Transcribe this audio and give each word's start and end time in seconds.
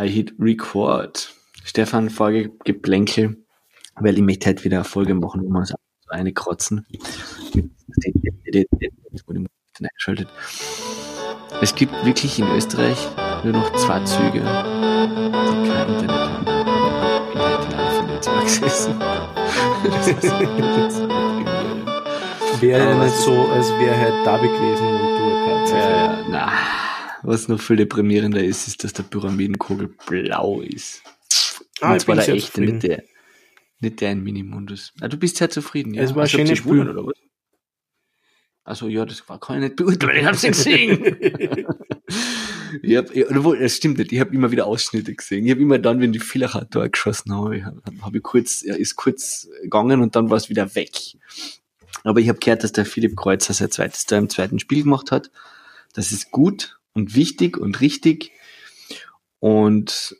I 0.00 0.06
hit 0.06 0.32
record. 0.38 1.34
Stefan, 1.64 2.08
Folge 2.08 2.52
Geplänkel, 2.64 3.44
weil 3.96 4.14
ich 4.14 4.22
möchte 4.22 4.48
heute 4.48 4.62
wieder 4.62 4.76
eine 4.76 4.84
Folge 4.84 5.12
machen, 5.14 5.42
wo 5.42 5.48
wir 5.48 5.58
uns 5.58 5.74
eine 6.08 6.32
krotzen. 6.32 6.86
Es 11.60 11.74
gibt 11.74 11.92
wirklich 12.04 12.38
in 12.38 12.46
Österreich 12.52 13.08
nur 13.42 13.54
noch 13.54 13.72
zwei 13.74 14.04
Züge, 14.04 14.38
die 14.38 15.68
kein 15.68 15.88
Internet 15.88 16.10
haben. 16.10 16.46
Ich 16.46 17.34
bin 17.34 17.42
heute 17.42 17.66
in 17.66 17.74
einem 17.74 18.06
Netzwerk 18.06 18.44
gesessen. 18.44 19.00
Wäre 22.60 22.90
ja 22.90 23.04
nicht 23.04 23.16
so, 23.16 23.32
als 23.32 23.68
wäre 23.80 23.96
halt 23.96 24.24
da 24.24 24.36
gewesen 24.36 24.86
und 24.86 25.18
du 25.18 25.24
halt 25.46 25.70
Ja, 25.70 25.90
ja, 25.90 26.24
na. 26.28 26.87
Was 27.22 27.48
noch 27.48 27.60
viel 27.60 27.76
deprimierender 27.76 28.42
ist, 28.42 28.68
ist, 28.68 28.84
dass 28.84 28.92
der 28.92 29.02
Pyramidenkugel 29.02 29.88
blau 30.06 30.60
ist. 30.60 31.02
Ah, 31.80 31.92
Und 31.92 32.00
zwar 32.00 32.16
der 32.16 32.28
echte, 32.28 32.60
nicht 32.60 32.82
der, 32.82 33.04
nicht 33.80 34.00
der 34.00 34.12
in 34.12 34.22
Minimundus. 34.22 34.92
Ah, 35.00 35.08
du 35.08 35.16
bist 35.16 35.36
sehr 35.36 35.50
zufrieden, 35.50 35.94
ja. 35.94 36.02
Es 36.02 36.14
war 36.14 36.22
ein 36.22 36.28
schönes 36.28 36.58
Spiel. 36.58 36.88
oder 36.88 37.06
was? 37.06 37.14
Also 38.64 38.88
ja, 38.88 39.06
das 39.06 39.26
war, 39.28 39.40
kann 39.40 39.56
ich 39.56 39.62
nicht 39.62 39.76
beurteilen, 39.76 40.18
ich 40.18 40.26
hab's 40.26 40.42
nicht 40.42 40.52
gesehen. 40.52 41.02
ich 42.82 42.96
hab, 42.96 43.10
ich, 43.16 43.30
obwohl, 43.30 43.58
das 43.58 43.74
stimmt 43.76 43.96
nicht, 43.96 44.12
ich 44.12 44.20
habe 44.20 44.34
immer 44.34 44.50
wieder 44.50 44.66
Ausschnitte 44.66 45.14
gesehen. 45.14 45.46
Ich 45.46 45.50
habe 45.52 45.62
immer 45.62 45.78
dann, 45.78 46.00
wenn 46.00 46.12
die 46.12 46.18
Villacher 46.20 46.68
Tor 46.68 46.86
geschossen 46.88 47.32
haben, 47.32 47.54
ich 47.54 47.64
hab, 47.64 48.14
ich 48.14 48.22
kurz, 48.22 48.62
er 48.62 48.76
ist 48.76 48.96
kurz 48.96 49.48
gegangen 49.62 50.02
und 50.02 50.16
dann 50.16 50.28
war 50.28 50.36
es 50.36 50.50
wieder 50.50 50.74
weg. 50.74 50.90
Aber 52.04 52.20
ich 52.20 52.28
habe 52.28 52.38
gehört, 52.38 52.62
dass 52.62 52.72
der 52.72 52.84
Philipp 52.84 53.16
Kreuzer 53.16 53.54
sein 53.54 53.70
zweites 53.70 54.04
Tor 54.04 54.18
im 54.18 54.28
zweiten 54.28 54.58
Spiel 54.58 54.82
gemacht 54.82 55.12
hat. 55.12 55.30
Das 55.94 56.12
ist 56.12 56.30
gut 56.30 56.77
und 56.98 57.14
wichtig 57.14 57.56
und 57.56 57.80
richtig. 57.80 58.32
Und 59.38 60.16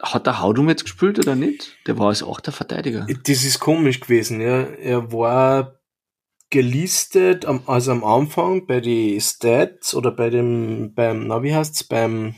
hat 0.00 0.26
der 0.26 0.40
Haudum 0.40 0.68
jetzt 0.68 0.84
gespielt 0.84 1.18
oder 1.18 1.34
nicht? 1.34 1.78
Der 1.86 1.98
war 1.98 2.08
als 2.08 2.22
achter 2.22 2.52
Verteidiger. 2.52 3.06
Das 3.24 3.44
ist 3.44 3.60
komisch 3.60 4.00
gewesen, 4.00 4.40
ja. 4.40 4.62
Er 4.62 5.12
war 5.12 5.80
gelistet, 6.50 7.46
also 7.66 7.92
am 7.92 8.04
Anfang 8.04 8.66
bei 8.66 8.80
die 8.80 9.20
Stats 9.20 9.94
oder 9.94 10.10
bei 10.10 10.30
dem, 10.30 10.94
beim, 10.94 11.26
na 11.26 11.42
wie 11.42 11.54
heißt's, 11.54 11.84
beim 11.84 12.34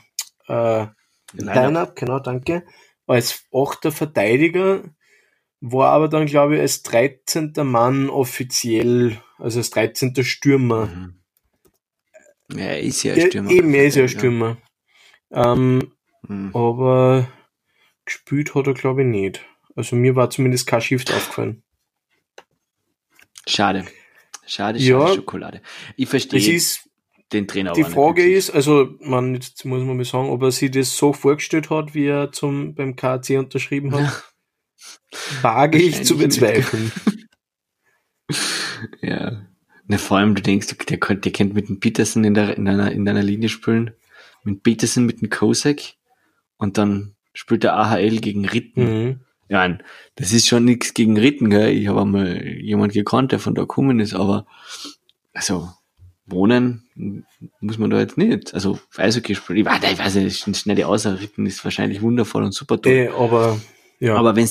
äh, 0.47 0.87
Line-Up, 1.35 1.97
genau, 1.97 2.19
danke, 2.21 2.65
als 3.07 3.45
achter 3.53 3.93
Verteidiger, 3.93 4.85
war 5.61 5.91
aber 5.91 6.09
dann, 6.09 6.27
glaube 6.27 6.55
ich, 6.55 6.61
als 6.61 6.83
13. 6.83 7.53
Mann 7.65 8.09
offiziell, 8.09 9.21
also 9.39 9.59
als 9.59 9.71
13. 9.71 10.15
Stürmer. 10.23 10.87
Mhm. 10.87 11.18
Ja, 12.53 12.65
er 12.65 12.81
ist 12.81 13.03
ja 13.03 13.15
ein 13.15 13.21
Stürmer. 13.29 13.51
eben, 13.51 13.75
er 13.75 13.85
ist 13.87 13.95
ja 13.97 14.03
ein 14.03 14.09
Stürmer. 14.09 14.57
Ähm, 15.31 15.93
Mhm. 16.27 16.51
aber 16.55 17.29
gespielt 18.05 18.55
hat 18.55 18.67
er, 18.67 18.75
glaube 18.75 19.03
ich, 19.03 19.07
nicht. 19.09 19.45
Also 19.77 19.95
mir 19.95 20.17
war 20.17 20.31
zumindest 20.31 20.67
kein 20.67 20.81
Shift 20.81 21.13
aufgefallen. 21.13 21.63
Schade. 23.47 23.87
Schade, 24.47 24.79
schade 24.81 25.09
Ja. 25.09 25.15
Schokolade. 25.15 25.63
Ich 25.97 26.09
verstehe 26.09 26.61
den 27.33 27.47
Trainer 27.47 27.73
die 27.75 27.85
Frage 27.85 28.27
ist, 28.29 28.51
also 28.51 28.95
man, 29.01 29.35
jetzt 29.35 29.65
muss 29.67 29.83
man 29.85 29.97
mal 29.99 30.05
sagen, 30.05 30.31
ob 30.31 30.43
er 30.43 30.51
sich 30.51 30.71
das 30.71 30.97
so 30.97 31.13
vorgestellt 31.13 31.69
hat, 31.69 31.95
wie 31.95 32.07
er 32.07 32.33
zum, 32.33 32.75
beim 32.75 32.97
KC 32.97 33.37
unterschrieben 33.39 33.95
hat, 33.95 34.25
wage 35.43 35.79
ich 35.79 36.03
zu 36.05 36.17
bezweifeln. 36.17 36.91
Ja. 39.03 39.28
Na, 39.89 39.97
vor 39.99 40.19
allem, 40.19 40.35
du 40.35 40.43
denkst, 40.43 40.77
der, 40.89 40.99
könnte- 40.99 41.23
der 41.23 41.33
kennt 41.33 41.55
mit 41.55 41.69
dem 41.69 41.81
Peterson 41.81 42.23
in, 42.25 42.35
der, 42.35 42.57
in, 42.57 42.69
einer, 42.69 42.93
in 42.93 43.05
deiner 43.05 43.23
Linie 43.23 43.49
spielen. 43.49 43.93
Mit 44.45 44.63
Peterson, 44.63 45.07
mit 45.07 45.21
dem 45.23 45.31
Kosek. 45.31 45.95
Und 46.59 46.79
dann 46.79 47.15
spielt 47.33 47.63
der 47.65 47.75
AHL 47.77 48.19
gegen 48.21 48.45
Ritten. 48.45 48.83
Mhm. 49.05 49.21
Ja, 49.49 49.67
nein, 49.67 49.83
das 50.17 50.33
ist 50.33 50.47
schon 50.47 50.65
nichts 50.67 50.93
gegen 50.93 51.17
Ritten, 51.17 51.49
gell? 51.49 51.71
Ich 51.71 51.89
habe 51.89 52.03
einmal 52.03 52.47
jemand 52.47 52.93
gekannt, 52.93 53.33
der 53.33 53.39
von 53.39 53.55
da 53.55 53.63
gekommen 53.63 53.99
ist, 53.99 54.13
aber 54.15 54.47
also 55.33 55.71
wohnen 56.27 56.85
muss 57.61 57.79
man 57.79 57.89
da 57.89 57.99
jetzt 57.99 58.19
nicht. 58.19 58.53
Also 58.53 58.79
Eishockey 58.99 59.35
spielen, 59.35 59.61
ich 59.61 59.65
weiß, 59.65 59.81
ich 59.91 59.99
weiß 59.99 60.15
nicht, 60.17 60.57
schnelle 60.59 60.87
Außer 60.87 61.19
Ritten 61.19 61.47
ist 61.47 61.65
wahrscheinlich 61.65 62.03
wundervoll 62.03 62.45
und 62.45 62.53
super 62.53 62.79
toll. 62.81 62.93
Äh, 62.93 63.09
aber 63.09 63.59
ja, 64.01 64.17
Aber 64.17 64.37
wenn 64.37 64.47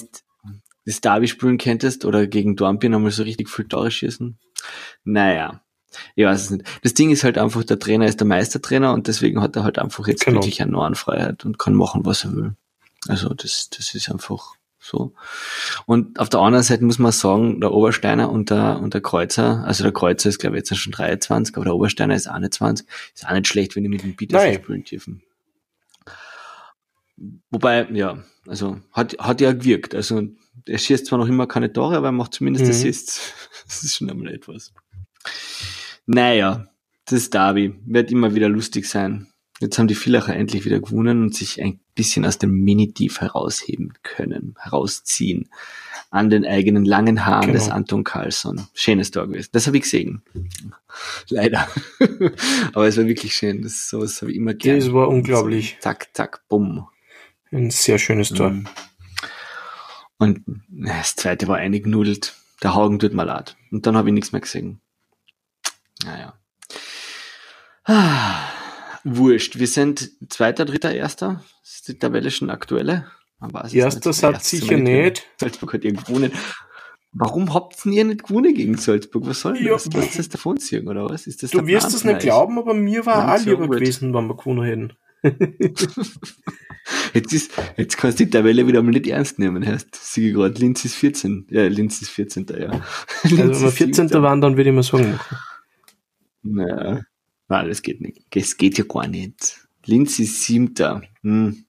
das 0.86 1.02
Derby 1.02 1.28
spielen 1.28 1.60
könntest 1.60 2.04
oder 2.06 2.26
gegen 2.26 2.56
Dornbirn 2.56 2.96
einmal 2.96 3.12
so 3.12 3.22
richtig 3.22 3.50
viel 3.50 3.66
Tore 3.68 3.92
schießen, 3.92 4.40
naja, 5.04 5.62
ich 6.16 6.26
weiß 6.26 6.42
es 6.44 6.50
nicht. 6.52 6.66
Das 6.84 6.94
Ding 6.94 7.10
ist 7.12 7.24
halt 7.24 7.38
einfach, 7.38 7.64
der 7.64 7.80
Trainer 7.80 8.06
ist 8.06 8.20
der 8.20 8.28
Meistertrainer 8.28 8.94
und 8.94 9.08
deswegen 9.08 9.42
hat 9.42 9.56
er 9.56 9.64
halt 9.64 9.80
einfach 9.80 10.08
jetzt 10.08 10.26
Genau. 10.26 10.38
wirklich 10.38 10.62
eine 10.62 10.72
Narrenfreiheit 10.72 11.46
und 11.46 11.58
kann 11.58 11.74
machen, 11.74 12.06
was 12.06 12.24
er 12.24 12.36
will. 12.36 12.56
Also 13.08 13.30
das, 13.30 13.70
das 13.70 13.96
ist 13.96 14.10
einfach 14.12 14.54
so. 14.80 15.14
Und 15.86 16.20
auf 16.20 16.30
der 16.30 16.40
anderen 16.40 16.64
Seite 16.64 16.84
muss 16.84 17.00
man 17.00 17.12
sagen, 17.12 17.60
der 17.62 17.72
Obersteiner 17.74 18.30
und 18.32 18.50
der, 18.50 18.80
und 18.80 18.94
der 18.94 19.02
Kreuzer, 19.02 19.64
also 19.66 19.84
der 19.84 19.92
Kreuzer 19.94 20.30
ist 20.30 20.40
glaube 20.40 20.56
ich 20.58 20.62
jetzt 20.70 20.78
schon 20.78 20.94
23, 20.94 21.56
aber 21.56 21.66
der 21.66 21.76
Obersteiner 21.76 22.16
ist 22.16 22.28
21, 22.28 22.88
ist 23.14 23.28
auch 23.28 23.34
nicht 23.34 23.48
schlecht, 23.48 23.76
wenn 23.76 23.84
die 23.84 23.90
mit 23.90 24.04
dem 24.04 24.16
Nein. 24.30 24.56
spielen 24.56 24.84
dürfen. 24.84 25.24
Wobei, 27.50 27.88
ja, 27.92 28.24
also 28.48 28.80
hat, 28.92 29.18
hat 29.20 29.42
ja 29.42 29.52
gewirkt. 29.54 29.96
Also 29.96 30.22
er 30.66 30.78
schießt 30.78 31.06
zwar 31.08 31.20
noch 31.20 31.28
immer 31.28 31.48
keine 31.48 31.72
Tore, 31.74 31.98
aber 31.98 32.08
er 32.10 32.12
macht 32.12 32.34
zumindest 32.34 32.66
Mhm. 32.66 32.72
Assists. 32.72 33.34
Das 33.68 33.84
ist 33.84 33.98
schon 33.98 34.10
einmal 34.10 34.34
etwas. 34.34 34.74
Naja, 36.06 36.68
das 37.06 37.30
Derby 37.30 37.76
wird 37.86 38.12
immer 38.12 38.34
wieder 38.34 38.48
lustig 38.50 38.88
sein. 38.88 39.28
Jetzt 39.60 39.78
haben 39.80 39.88
die 39.88 39.96
Villacher 39.96 40.36
endlich 40.36 40.66
wieder 40.66 40.80
gewonnen 40.80 41.24
und 41.24 41.36
sich 41.36 41.62
ein 41.62 41.80
bisschen 41.96 42.26
aus 42.26 42.38
dem 42.38 42.52
Mini-Tief 42.64 43.20
herausheben 43.22 43.94
können, 44.04 44.56
herausziehen. 44.60 45.50
An 46.12 46.30
den 46.30 46.46
eigenen 46.46 46.86
langen 46.86 47.26
Haaren 47.26 47.48
Genau. 47.48 47.54
des 47.54 47.70
Anton 47.70 48.04
Carlsson. 48.06 48.68
Schönes 48.74 49.12
Tor 49.12 49.28
gewesen. 49.28 49.50
Das 49.52 49.68
habe 49.68 49.76
ich 49.78 49.84
gesehen. 49.84 50.22
Leider. 51.30 51.68
Aber 52.74 52.88
es 52.88 52.96
war 52.98 53.06
wirklich 53.08 53.34
schön. 53.36 53.64
Das, 53.64 53.90
sowas 53.90 54.22
habe 54.22 54.32
ich 54.32 54.38
immer 54.38 54.54
gerne. 54.54 54.80
das 54.80 54.94
war 54.94 55.10
unglaublich. 55.10 55.78
Zack, 55.82 56.08
zack, 56.14 56.48
bumm. 56.48 56.88
Ein 57.52 57.72
sehr 57.72 57.98
schönes 57.98 58.30
Tor. 58.30 58.52
Mhm. 58.52 58.68
Und 60.18 60.42
das 60.70 61.16
zweite 61.16 61.48
war 61.48 61.58
eingenudelt. 61.58 62.36
Der 62.64 62.74
Hagen 62.74 63.00
tut 63.00 63.14
mir 63.14 63.26
leid. 63.26 63.56
Und 63.72 63.86
dann 63.86 63.96
habe 63.96 64.10
ich 64.10 64.14
nichts 64.14 64.32
mehr 64.32 64.42
gesehen. 64.42 64.82
Naja. 66.04 66.34
Ah, 67.86 68.50
wurscht. 69.04 69.60
Wir 69.60 69.68
sind 69.68 70.12
zweiter, 70.30 70.66
dritter, 70.66 70.94
erster. 70.94 71.44
Das 71.62 71.76
ist 71.76 71.88
die 71.88 72.00
Tabelle 72.00 72.32
schon 72.32 72.50
aktuelle. 72.50 73.06
Es 73.64 73.74
Erster. 73.74 74.12
Satz 74.14 74.50
sind 74.50 74.62
sicher 74.62 74.78
nicht. 74.78 75.28
Salzburg 75.40 75.74
hat 75.74 75.84
ihr 75.84 75.94
gewonnen. 75.94 76.32
Warum 77.12 77.54
habt 77.54 77.86
ihr 77.86 78.04
nicht 78.04 78.24
gewonnen 78.28 78.54
gegen 78.54 78.78
Salzburg? 78.78 79.26
Was 79.28 79.42
soll 79.42 79.54
denn 79.54 79.66
Ja. 79.66 79.74
das? 79.74 79.88
Was 79.94 80.06
ist 80.08 80.20
das 80.20 80.30
davonziehen, 80.30 80.88
oder 80.88 81.10
was? 81.10 81.28
Ist 81.28 81.44
das 81.44 81.52
Du 81.52 81.66
wirst 81.66 81.94
es 81.94 82.04
nicht 82.04 82.22
glauben, 82.22 82.58
aber 82.58 82.74
mir 82.74 83.06
war 83.06 83.34
auch 83.36 83.46
lieber 83.46 83.68
gewesen, 83.68 84.14
wenn 84.14 84.28
wir 84.28 84.36
gewonnen 84.36 84.64
hätten. 84.64 84.94
Jetzt, 87.18 87.34
ist, 87.34 87.52
jetzt 87.78 87.98
kannst 87.98 88.20
du 88.20 88.26
die 88.26 88.30
Tabelle 88.30 88.68
wieder 88.68 88.82
mal 88.84 88.92
nicht 88.92 89.08
ernst 89.08 89.40
nehmen. 89.40 89.66
Heißt, 89.66 89.96
siege 89.96 90.34
gerade, 90.34 90.54
Linz 90.60 90.86
ist 90.86 90.96
14. 90.96 91.48
Ja, 91.50 91.66
Linz 91.68 92.02
ist 92.02 92.10
14. 92.10 92.46
Ja. 92.60 92.82
Also 93.24 93.38
wenn 93.38 93.62
wir 93.62 93.72
14. 93.72 94.12
waren, 94.22 94.42
dann 94.42 94.56
würde 94.58 94.70
ich 94.70 94.76
mal 94.76 94.84
sagen 94.84 95.12
machen. 95.14 95.38
Naja. 96.44 97.02
Nein, 97.50 97.68
das 97.70 97.82
geht 97.82 98.02
nicht. 98.02 98.26
Das 98.32 98.58
geht 98.58 98.78
ja 98.78 98.84
gar 98.84 99.08
nicht. 99.08 99.68
Linz 99.86 100.20
ist 100.20 100.44
siebter. 100.44 101.02
Hm. 101.24 101.66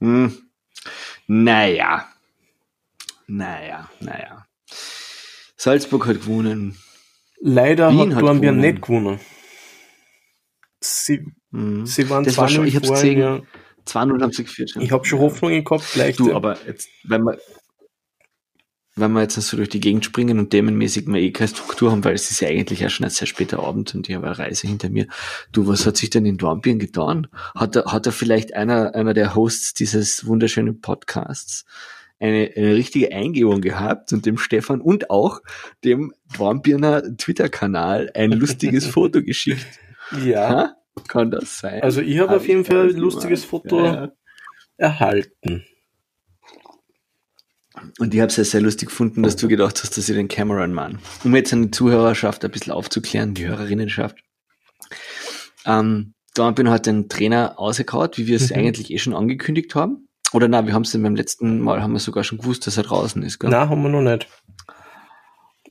Hm. 0.00 0.32
Naja. 1.26 2.08
Naja, 3.26 3.88
naja. 4.00 4.46
Salzburg 5.56 6.06
hat 6.06 6.22
gewonnen. 6.22 6.76
Leider 7.40 7.90
Wien 7.92 8.14
hat 8.14 8.22
Dornbirn 8.22 8.56
gewonnen. 8.56 8.60
nicht 8.72 8.82
gewonnen. 8.82 9.20
Sie, 10.80 11.24
Hm. 11.52 11.86
sie 11.86 12.08
waren 12.10 12.24
Das 12.24 12.36
war 12.38 12.48
schon- 12.48 12.64
2-0 12.64 12.68
ich 12.68 12.76
hab's 12.76 12.88
gesehen. 12.90 13.18
ja. 13.18 13.40
2-0 13.86 14.22
haben 14.22 14.32
sie 14.32 14.44
geführt. 14.44 14.72
ja. 14.74 14.80
Ich 14.80 14.92
habe 14.92 15.04
schon 15.04 15.20
Hoffnungen 15.20 15.64
gehabt, 15.64 15.84
vielleicht. 15.84 16.18
Du, 16.18 16.34
aber 16.34 16.56
jetzt, 16.66 16.88
wenn 17.04 17.22
wir, 17.22 17.38
wenn 18.94 19.12
wir 19.12 19.22
jetzt 19.22 19.34
so 19.34 19.56
durch 19.56 19.70
die 19.70 19.80
Gegend 19.80 20.04
springen 20.04 20.38
und 20.38 20.50
themenmäßig 20.50 21.06
mal 21.06 21.18
eh 21.18 21.30
keine 21.30 21.48
Struktur 21.48 21.90
haben, 21.90 22.04
weil 22.04 22.14
es 22.14 22.30
ist 22.30 22.40
ja 22.40 22.48
eigentlich 22.48 22.80
ja 22.80 22.90
schon 22.90 23.04
ein 23.04 23.10
sehr 23.10 23.26
später 23.26 23.60
Abend 23.60 23.94
und 23.94 24.08
ich 24.08 24.14
habe 24.14 24.26
eine 24.26 24.38
Reise 24.38 24.66
hinter 24.66 24.90
mir. 24.90 25.06
Du, 25.50 25.66
was 25.66 25.86
hat 25.86 25.96
sich 25.96 26.10
denn 26.10 26.26
in 26.26 26.36
Dornbirn 26.36 26.78
getan? 26.78 27.28
Hat 27.54 27.76
er, 27.76 27.86
hat 27.86 28.06
er 28.06 28.12
vielleicht 28.12 28.54
einer, 28.54 28.94
einer 28.94 29.14
der 29.14 29.34
Hosts 29.34 29.74
dieses 29.74 30.26
wunderschönen 30.26 30.80
Podcasts 30.80 31.64
eine, 32.20 32.50
eine 32.54 32.74
richtige 32.74 33.12
Eingebung 33.12 33.62
gehabt 33.62 34.12
und 34.12 34.26
dem 34.26 34.36
Stefan 34.36 34.80
und 34.80 35.10
auch 35.10 35.40
dem 35.84 36.12
Dornbirner 36.36 37.16
Twitter-Kanal 37.16 38.10
ein 38.14 38.30
lustiges 38.30 38.86
Foto 38.88 39.22
geschickt? 39.22 39.66
ja. 40.22 40.48
Ha? 40.48 40.76
Kann 41.08 41.30
das 41.30 41.58
sein? 41.58 41.82
Also 41.82 42.00
ich 42.00 42.18
habe 42.18 42.30
Hab 42.30 42.36
auf 42.36 42.48
jeden 42.48 42.64
Fall 42.64 42.90
ein 42.90 42.96
lustiges 42.96 43.40
gemacht. 43.48 43.48
Foto 43.70 43.84
Ja, 43.84 43.94
ja. 44.04 44.12
erhalten. 44.76 45.64
Und 47.98 48.12
ich 48.14 48.20
habe 48.20 48.28
es 48.30 48.36
ja 48.36 48.44
sehr 48.44 48.60
lustig 48.60 48.88
gefunden, 48.90 49.22
dass 49.22 49.36
du 49.36 49.48
gedacht 49.48 49.82
hast, 49.82 49.96
dass 49.96 50.08
ich 50.08 50.14
den 50.14 50.28
Cameron 50.28 50.72
Mann, 50.74 50.98
um 51.24 51.34
jetzt 51.34 51.52
an 51.52 51.62
die 51.62 51.70
Zuhörerschaft 51.70 52.44
ein 52.44 52.50
bisschen 52.50 52.72
aufzuklären, 52.72 53.34
die 53.34 53.46
Hörerinnenschaft. 53.48 54.18
Ähm, 55.64 56.14
Dornbirn 56.34 56.70
hat 56.70 56.86
den 56.86 57.08
Trainer 57.08 57.58
ausgehauen, 57.58 58.10
wie 58.16 58.26
wir 58.26 58.36
es 58.36 58.50
Mhm. 58.50 58.56
eigentlich 58.56 58.90
eh 58.90 58.98
schon 58.98 59.14
angekündigt 59.14 59.74
haben. 59.74 60.08
Oder 60.32 60.48
na, 60.48 60.66
wir 60.66 60.74
haben 60.74 60.82
es 60.82 60.92
beim 60.92 61.14
letzten 61.16 61.60
Mal 61.60 61.82
haben 61.82 61.92
wir 61.92 61.98
sogar 62.00 62.24
schon 62.24 62.38
gewusst, 62.38 62.66
dass 62.66 62.76
er 62.76 62.84
draußen 62.84 63.22
ist, 63.22 63.38
gell? 63.38 63.50
Nein, 63.50 63.68
haben 63.68 63.82
wir 63.82 63.88
noch 63.88 64.00
nicht. 64.02 64.28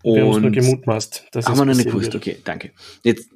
Wir 0.04 0.22
haben 0.24 0.30
es 0.32 0.38
nur 0.38 0.46
Und 0.48 0.52
gemutmaßt. 0.54 1.28
dass 1.32 1.46
haben 1.46 1.54
es 1.54 1.60
wir 1.60 1.66
noch 1.66 1.76
nicht 1.76 1.86
gewusst, 1.88 2.14
wird. 2.14 2.16
okay, 2.16 2.38
danke. 2.44 2.72
Jetzt, 3.04 3.30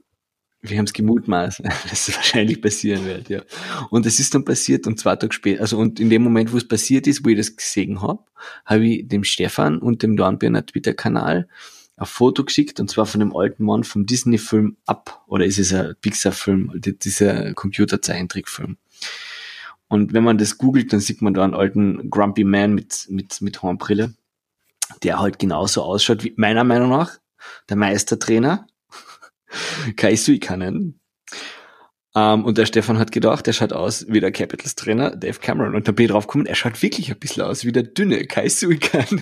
wir 0.69 0.77
haben 0.77 0.85
es 0.85 0.93
gemutmaßt, 0.93 1.61
dass 1.89 2.07
es 2.07 2.15
wahrscheinlich 2.15 2.61
passieren 2.61 3.05
wird, 3.05 3.29
ja. 3.29 3.41
Und 3.89 4.05
es 4.05 4.19
ist 4.19 4.33
dann 4.33 4.45
passiert 4.45 4.87
und 4.87 4.99
zwei 4.99 5.15
Tage 5.15 5.33
später, 5.33 5.61
also 5.61 5.77
und 5.77 5.99
in 5.99 6.09
dem 6.09 6.23
Moment, 6.23 6.51
wo 6.53 6.57
es 6.57 6.67
passiert 6.67 7.07
ist, 7.07 7.25
wo 7.25 7.29
ich 7.29 7.37
das 7.37 7.55
gesehen 7.55 8.01
habe, 8.01 8.23
habe 8.65 8.85
ich 8.85 9.07
dem 9.07 9.23
Stefan 9.23 9.79
und 9.79 10.03
dem 10.03 10.15
Dornbirner 10.17 10.65
Twitter-Kanal 10.65 11.47
ein 11.97 12.05
Foto 12.05 12.43
geschickt, 12.43 12.79
und 12.79 12.89
zwar 12.89 13.05
von 13.05 13.19
dem 13.21 13.35
alten 13.35 13.63
Mann 13.63 13.83
vom 13.83 14.05
Disney-Film 14.05 14.75
Up, 14.85 15.23
oder 15.27 15.45
ist 15.45 15.59
es 15.59 15.73
ein 15.73 15.95
Pixar-Film, 16.01 16.73
die- 16.75 16.97
dieser 16.97 17.53
Computer-Zeichentrickfilm. 17.53 18.77
Und 19.87 20.13
wenn 20.13 20.23
man 20.23 20.37
das 20.37 20.57
googelt, 20.57 20.91
dann 20.91 20.99
sieht 20.99 21.21
man 21.21 21.33
da 21.33 21.43
einen 21.43 21.53
alten 21.53 22.09
Grumpy 22.09 22.43
Man 22.43 22.73
mit, 22.73 23.05
mit, 23.09 23.41
mit 23.41 23.61
Hornbrille, 23.61 24.13
der 25.03 25.19
halt 25.19 25.39
genauso 25.39 25.83
ausschaut 25.83 26.23
wie, 26.23 26.33
meiner 26.37 26.63
Meinung 26.63 26.89
nach, 26.89 27.17
der 27.69 27.77
Meistertrainer, 27.77 28.67
Kai 29.95 30.15
Suikanen. 30.15 30.99
Ähm, 32.15 32.45
und 32.45 32.57
der 32.57 32.65
Stefan 32.65 32.97
hat 32.97 33.11
gedacht, 33.11 33.45
er 33.47 33.53
schaut 33.53 33.73
aus 33.73 34.05
wie 34.07 34.21
der 34.21 34.31
Capitals 34.31 34.75
Trainer 34.75 35.15
Dave 35.15 35.39
Cameron. 35.39 35.75
Und 35.75 35.87
da 35.87 35.91
bin 35.91 36.05
ich 36.05 36.11
drauf 36.11 36.27
gekommen, 36.27 36.45
er 36.45 36.55
schaut 36.55 36.81
wirklich 36.81 37.11
ein 37.11 37.19
bisschen 37.19 37.43
aus 37.43 37.65
wie 37.65 37.71
der 37.71 37.83
dünne 37.83 38.25
Kai 38.25 38.47
Suikanen. 38.47 39.21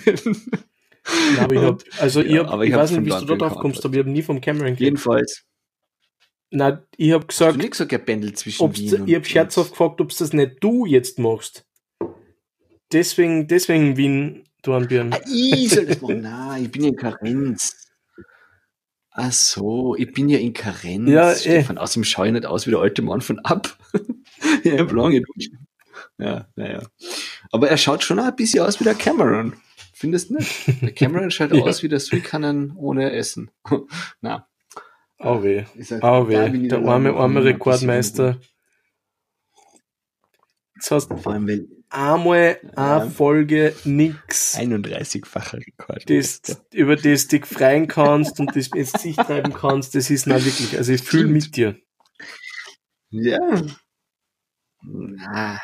Ja, 1.36 1.44
aber 1.44 1.56
ich 1.56 1.62
hab, 1.62 1.84
also 2.00 2.22
ich, 2.22 2.32
Ja, 2.32 2.44
hab, 2.44 2.52
aber 2.52 2.64
ich, 2.64 2.70
ich 2.70 2.76
weiß 2.76 2.92
nicht, 2.92 3.06
wie 3.06 3.10
du 3.10 3.10
da 3.10 3.18
Dornbirn 3.26 3.40
drauf 3.40 3.60
kommst, 3.60 3.84
aber 3.84 3.96
ich 3.96 4.00
habe 4.00 4.12
nie 4.12 4.22
vom 4.22 4.40
Cameron 4.40 4.68
geredet. 4.68 4.80
Jedenfalls. 4.82 5.44
Nein, 6.52 6.80
ich 6.98 7.12
habe 7.12 7.24
Hast 7.24 7.30
gesagt, 7.30 7.56
du 7.56 7.58
nicht 7.58 7.72
gesagt, 7.72 7.92
er 7.92 7.98
pendelt 7.98 8.38
zwischen 8.38 8.64
ob's, 8.64 8.80
Wien 8.80 9.02
und, 9.02 9.08
ich 9.08 9.16
habe 9.16 9.26
scherzhaft 9.26 9.72
gefragt, 9.72 10.00
ob 10.00 10.16
das 10.16 10.34
nicht 10.34 10.58
du 10.64 10.86
jetzt 10.86 11.18
machst. 11.18 11.66
Deswegen, 12.92 13.48
deswegen 13.48 13.98
Wien, 13.98 14.44
Dornbirn. 14.62 15.14
Ah, 15.14 15.20
ich 15.26 15.72
soll 15.72 15.88
das 15.88 16.00
machen. 16.02 16.22
Nein, 16.22 16.66
ich 16.66 16.72
bin 16.72 16.84
in 16.84 16.96
Karenz. 16.96 17.83
Ach 19.15 19.31
so, 19.31 19.95
ich 19.95 20.12
bin 20.12 20.27
ja 20.27 20.39
in 20.39 20.54
Karenz. 20.54 21.10
Ja, 21.10 21.31
eh. 21.31 21.36
Stefan, 21.36 21.77
außerdem 21.77 22.04
schaue 22.04 22.27
ich 22.27 22.33
nicht 22.33 22.45
aus 22.48 22.65
wie 22.65 22.71
der 22.71 22.80
alte 22.80 23.01
Mann 23.04 23.21
von 23.21 23.39
ab. 23.39 23.77
ja, 24.63 24.83
ich 24.83 24.92
lange 24.92 25.21
duschen. 25.21 25.68
Ja, 26.18 26.48
naja. 26.56 26.81
Aber 27.51 27.69
er 27.69 27.77
schaut 27.77 28.04
schon 28.04 28.19
ein 28.19 28.36
bisschen 28.36 28.65
aus 28.65 28.80
wie 28.80 28.83
der 28.83 28.95
Cameron. 28.95 29.54
Findest 29.94 30.31
du 30.31 30.36
nicht? 30.36 30.81
Der 30.81 30.92
Cameron 30.92 31.30
schaut 31.31 31.54
Ja. 31.54 31.63
aus 31.63 31.83
wie 31.83 31.89
der 31.89 32.00
Suikanen 32.00 32.74
ohne 32.75 33.12
Essen. 33.12 33.51
Na, 34.21 34.48
Au 35.19 35.44
weh. 35.44 35.63
bin 35.75 36.63
weh. 36.63 36.68
Der 36.68 36.83
arme, 36.83 37.13
arme 37.13 37.44
Rekordmeister. 37.44 38.39
Jetzt 40.75 40.92
hast 40.92 41.12
du. 41.12 41.18
Vor 41.18 41.33
allem, 41.33 41.48
weil 41.48 41.68
einmal 41.94 42.60
eine 42.75 43.10
Folge 43.10 43.75
nix, 43.86 44.57
31-facher 44.57 45.60
Rekord. 45.60 46.10
das, 46.10 46.42
über 46.74 46.95
das 46.95 47.28
du 47.28 47.40
dich 47.40 47.45
freuen 47.45 47.88
kannst 47.88 48.40
und 48.40 48.56
das 48.56 48.68
ins 48.68 48.94
Gesicht 48.94 49.19
treiben 49.19 49.54
kannst. 49.54 49.95
Das 49.95 50.10
ist 50.10 50.28
na 50.28 50.36
wirklich, 50.44 50.78
also 50.78 50.92
ich 50.92 51.01
fühle 51.01 51.28
mit 51.28 51.56
dir. 51.56 51.78
Ja. 53.10 53.40
Na. 54.81 55.62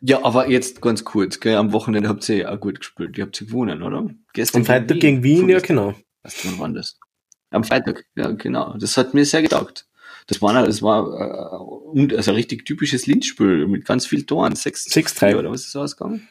Ja, 0.00 0.24
aber 0.24 0.48
jetzt 0.48 0.82
ganz 0.82 1.04
kurz, 1.04 1.40
gell, 1.40 1.56
am 1.56 1.72
Wochenende 1.72 2.08
habt 2.08 2.28
ihr 2.28 2.36
ja 2.36 2.52
auch 2.52 2.60
gut 2.60 2.80
gespielt. 2.80 3.16
Ihr 3.16 3.24
habt 3.24 3.36
sie 3.36 3.46
gewonnen, 3.46 3.82
oder? 3.82 4.08
Gestern 4.32 4.62
Am 4.62 4.66
Freitag 4.66 5.00
gegen 5.00 5.22
Wien, 5.22 5.48
ja 5.48 5.60
genau. 5.60 5.94
Was 6.22 6.44
wann 6.44 6.58
war 6.58 6.68
das? 6.70 6.98
Am 7.50 7.64
Freitag, 7.64 8.04
ja 8.16 8.30
genau. 8.32 8.76
Das 8.78 8.96
hat 8.96 9.14
mir 9.14 9.24
sehr 9.24 9.42
getaugt. 9.42 9.87
Das 10.28 10.40
war, 10.42 10.52
das 10.64 10.82
war 10.82 11.06
äh, 11.20 11.56
und 11.98 12.14
also 12.14 12.30
ein 12.30 12.36
richtig 12.36 12.64
typisches 12.66 13.06
Linzspiel 13.06 13.66
mit 13.66 13.84
ganz 13.86 14.06
vielen 14.06 14.26
Toren. 14.26 14.54
6 14.54 14.86
6-3. 14.88 15.36
oder 15.38 15.50
was 15.50 15.62
ist 15.62 15.72
so 15.72 15.80
ausgegangen? 15.80 16.28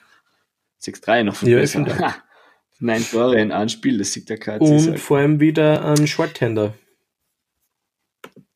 6-3 0.82 1.24
noch 1.24 1.36
viel 1.36 1.50
Ja, 1.50 1.58
besser. 1.60 2.16
Neun 2.80 3.04
Tore 3.04 3.42
in 3.42 3.52
einem 3.52 3.70
Spiel, 3.70 3.98
das 3.98 4.14
sieht 4.14 4.30
der 4.30 4.38
KC. 4.38 4.62
Und 4.62 4.80
sagt. 4.80 5.00
vor 5.00 5.18
allem 5.18 5.40
wieder 5.40 5.84
ein 5.84 6.06
Shorthander. 6.06 6.76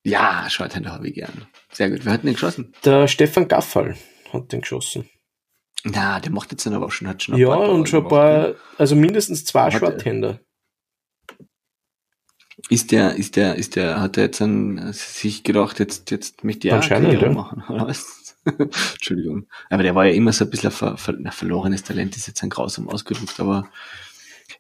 Ja, 0.04 0.48
Shorthänder 0.50 0.92
habe 0.92 1.08
ich 1.08 1.16
gern. 1.16 1.48
Sehr 1.72 1.90
gut. 1.90 2.06
Wer 2.06 2.14
hat 2.14 2.24
den 2.24 2.34
geschossen? 2.34 2.74
Der 2.86 3.08
Stefan 3.08 3.48
Gaffal 3.48 3.96
hat 4.32 4.52
den 4.52 4.62
geschossen. 4.62 5.10
Na, 5.84 6.20
der 6.20 6.32
macht 6.32 6.52
jetzt 6.52 6.66
dann 6.68 6.74
aber 6.76 6.86
auch 6.86 6.92
schon, 6.92 7.08
hat 7.08 7.24
schon 7.24 7.34
ein 7.36 7.40
Ja, 7.42 7.48
paar 7.48 7.70
und 7.72 7.90
schon 7.90 8.04
ein 8.04 8.10
gemacht, 8.10 8.48
ne? 8.48 8.54
paar, 8.54 8.56
also 8.78 8.96
mindestens 8.96 9.46
zwei 9.46 9.66
er- 9.66 9.72
Shorthänder. 9.80 10.40
Ist 12.70 12.92
der, 12.92 13.16
ist 13.16 13.36
der, 13.36 13.56
ist 13.56 13.76
der, 13.76 14.02
hat 14.02 14.18
er 14.18 14.26
jetzt 14.26 14.42
an, 14.42 14.94
sich 14.94 15.44
gedacht, 15.44 15.80
jetzt, 15.80 16.12
jetzt 16.12 16.44
möchte 16.44 16.68
ich 16.68 16.74
auch 16.74 16.88
Karriere 16.88 17.26
ja. 17.26 17.32
machen, 17.32 17.64
oder 17.70 17.88
was? 17.88 18.36
Entschuldigung. 18.94 19.48
Aber 19.70 19.84
der 19.84 19.94
war 19.94 20.06
ja 20.06 20.14
immer 20.14 20.34
so 20.34 20.46
ein 20.46 20.50
bisschen 20.50 20.70
ein 20.70 20.76
ver, 20.76 20.98
ver, 20.98 21.18
verlorenes 21.32 21.84
Talent, 21.84 22.16
ist 22.16 22.28
jetzt 22.28 22.44
ein 22.44 22.50
grausam 22.50 22.90
ausgedrückt, 22.90 23.40
aber 23.40 23.70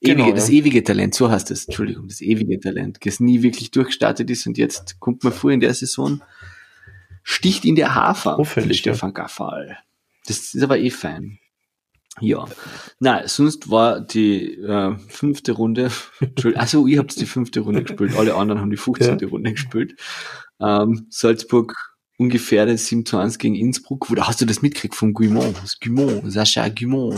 Genau, 0.01 0.23
ewige, 0.23 0.35
das 0.35 0.49
ja. 0.49 0.55
ewige 0.55 0.83
Talent, 0.83 1.13
so 1.13 1.29
heißt 1.29 1.51
es, 1.51 1.65
Entschuldigung, 1.65 2.07
das 2.07 2.21
ewige 2.21 2.59
Talent, 2.59 2.99
das 3.05 3.19
nie 3.19 3.43
wirklich 3.43 3.71
durchgestartet 3.71 4.29
ist 4.29 4.47
und 4.47 4.57
jetzt 4.57 4.99
kommt 4.99 5.23
man 5.23 5.33
vor 5.33 5.51
in 5.51 5.59
der 5.59 5.73
Saison, 5.73 6.21
sticht 7.23 7.65
in 7.65 7.75
der 7.75 7.93
Hafer, 7.93 8.39
Auffällig, 8.39 8.83
ja. 8.83 8.93
Stefan 8.93 9.13
Gaffal. 9.13 9.77
Das 10.25 10.53
ist 10.53 10.63
aber 10.63 10.79
eh 10.79 10.89
fein. 10.89 11.39
Ja. 12.19 12.45
Na, 12.99 13.27
sonst 13.27 13.69
war 13.71 14.01
die 14.01 14.55
äh, 14.55 14.97
fünfte 15.07 15.53
Runde, 15.53 15.91
also 16.55 16.85
ihr 16.85 16.99
habt 16.99 17.19
die 17.19 17.25
fünfte 17.25 17.61
Runde 17.61 17.83
gespielt, 17.83 18.15
alle 18.17 18.35
anderen 18.35 18.59
haben 18.61 18.69
die 18.69 18.77
15. 18.77 19.19
Ja. 19.19 19.27
Runde 19.27 19.53
gespielt. 19.53 19.95
Ähm, 20.59 21.07
Salzburg 21.09 21.73
ungefähr 22.17 22.65
das 22.65 22.85
7 22.87 23.05
zu 23.05 23.17
1 23.17 23.37
gegen 23.39 23.55
Innsbruck. 23.55 24.09
Wo 24.09 24.15
hast 24.21 24.41
du 24.41 24.45
das 24.45 24.61
mitgekriegt 24.61 24.93
von 24.95 25.13
Guimont? 25.13 25.57
Guimont, 25.79 26.31
Sascha 26.31 26.67
Guimont. 26.67 27.17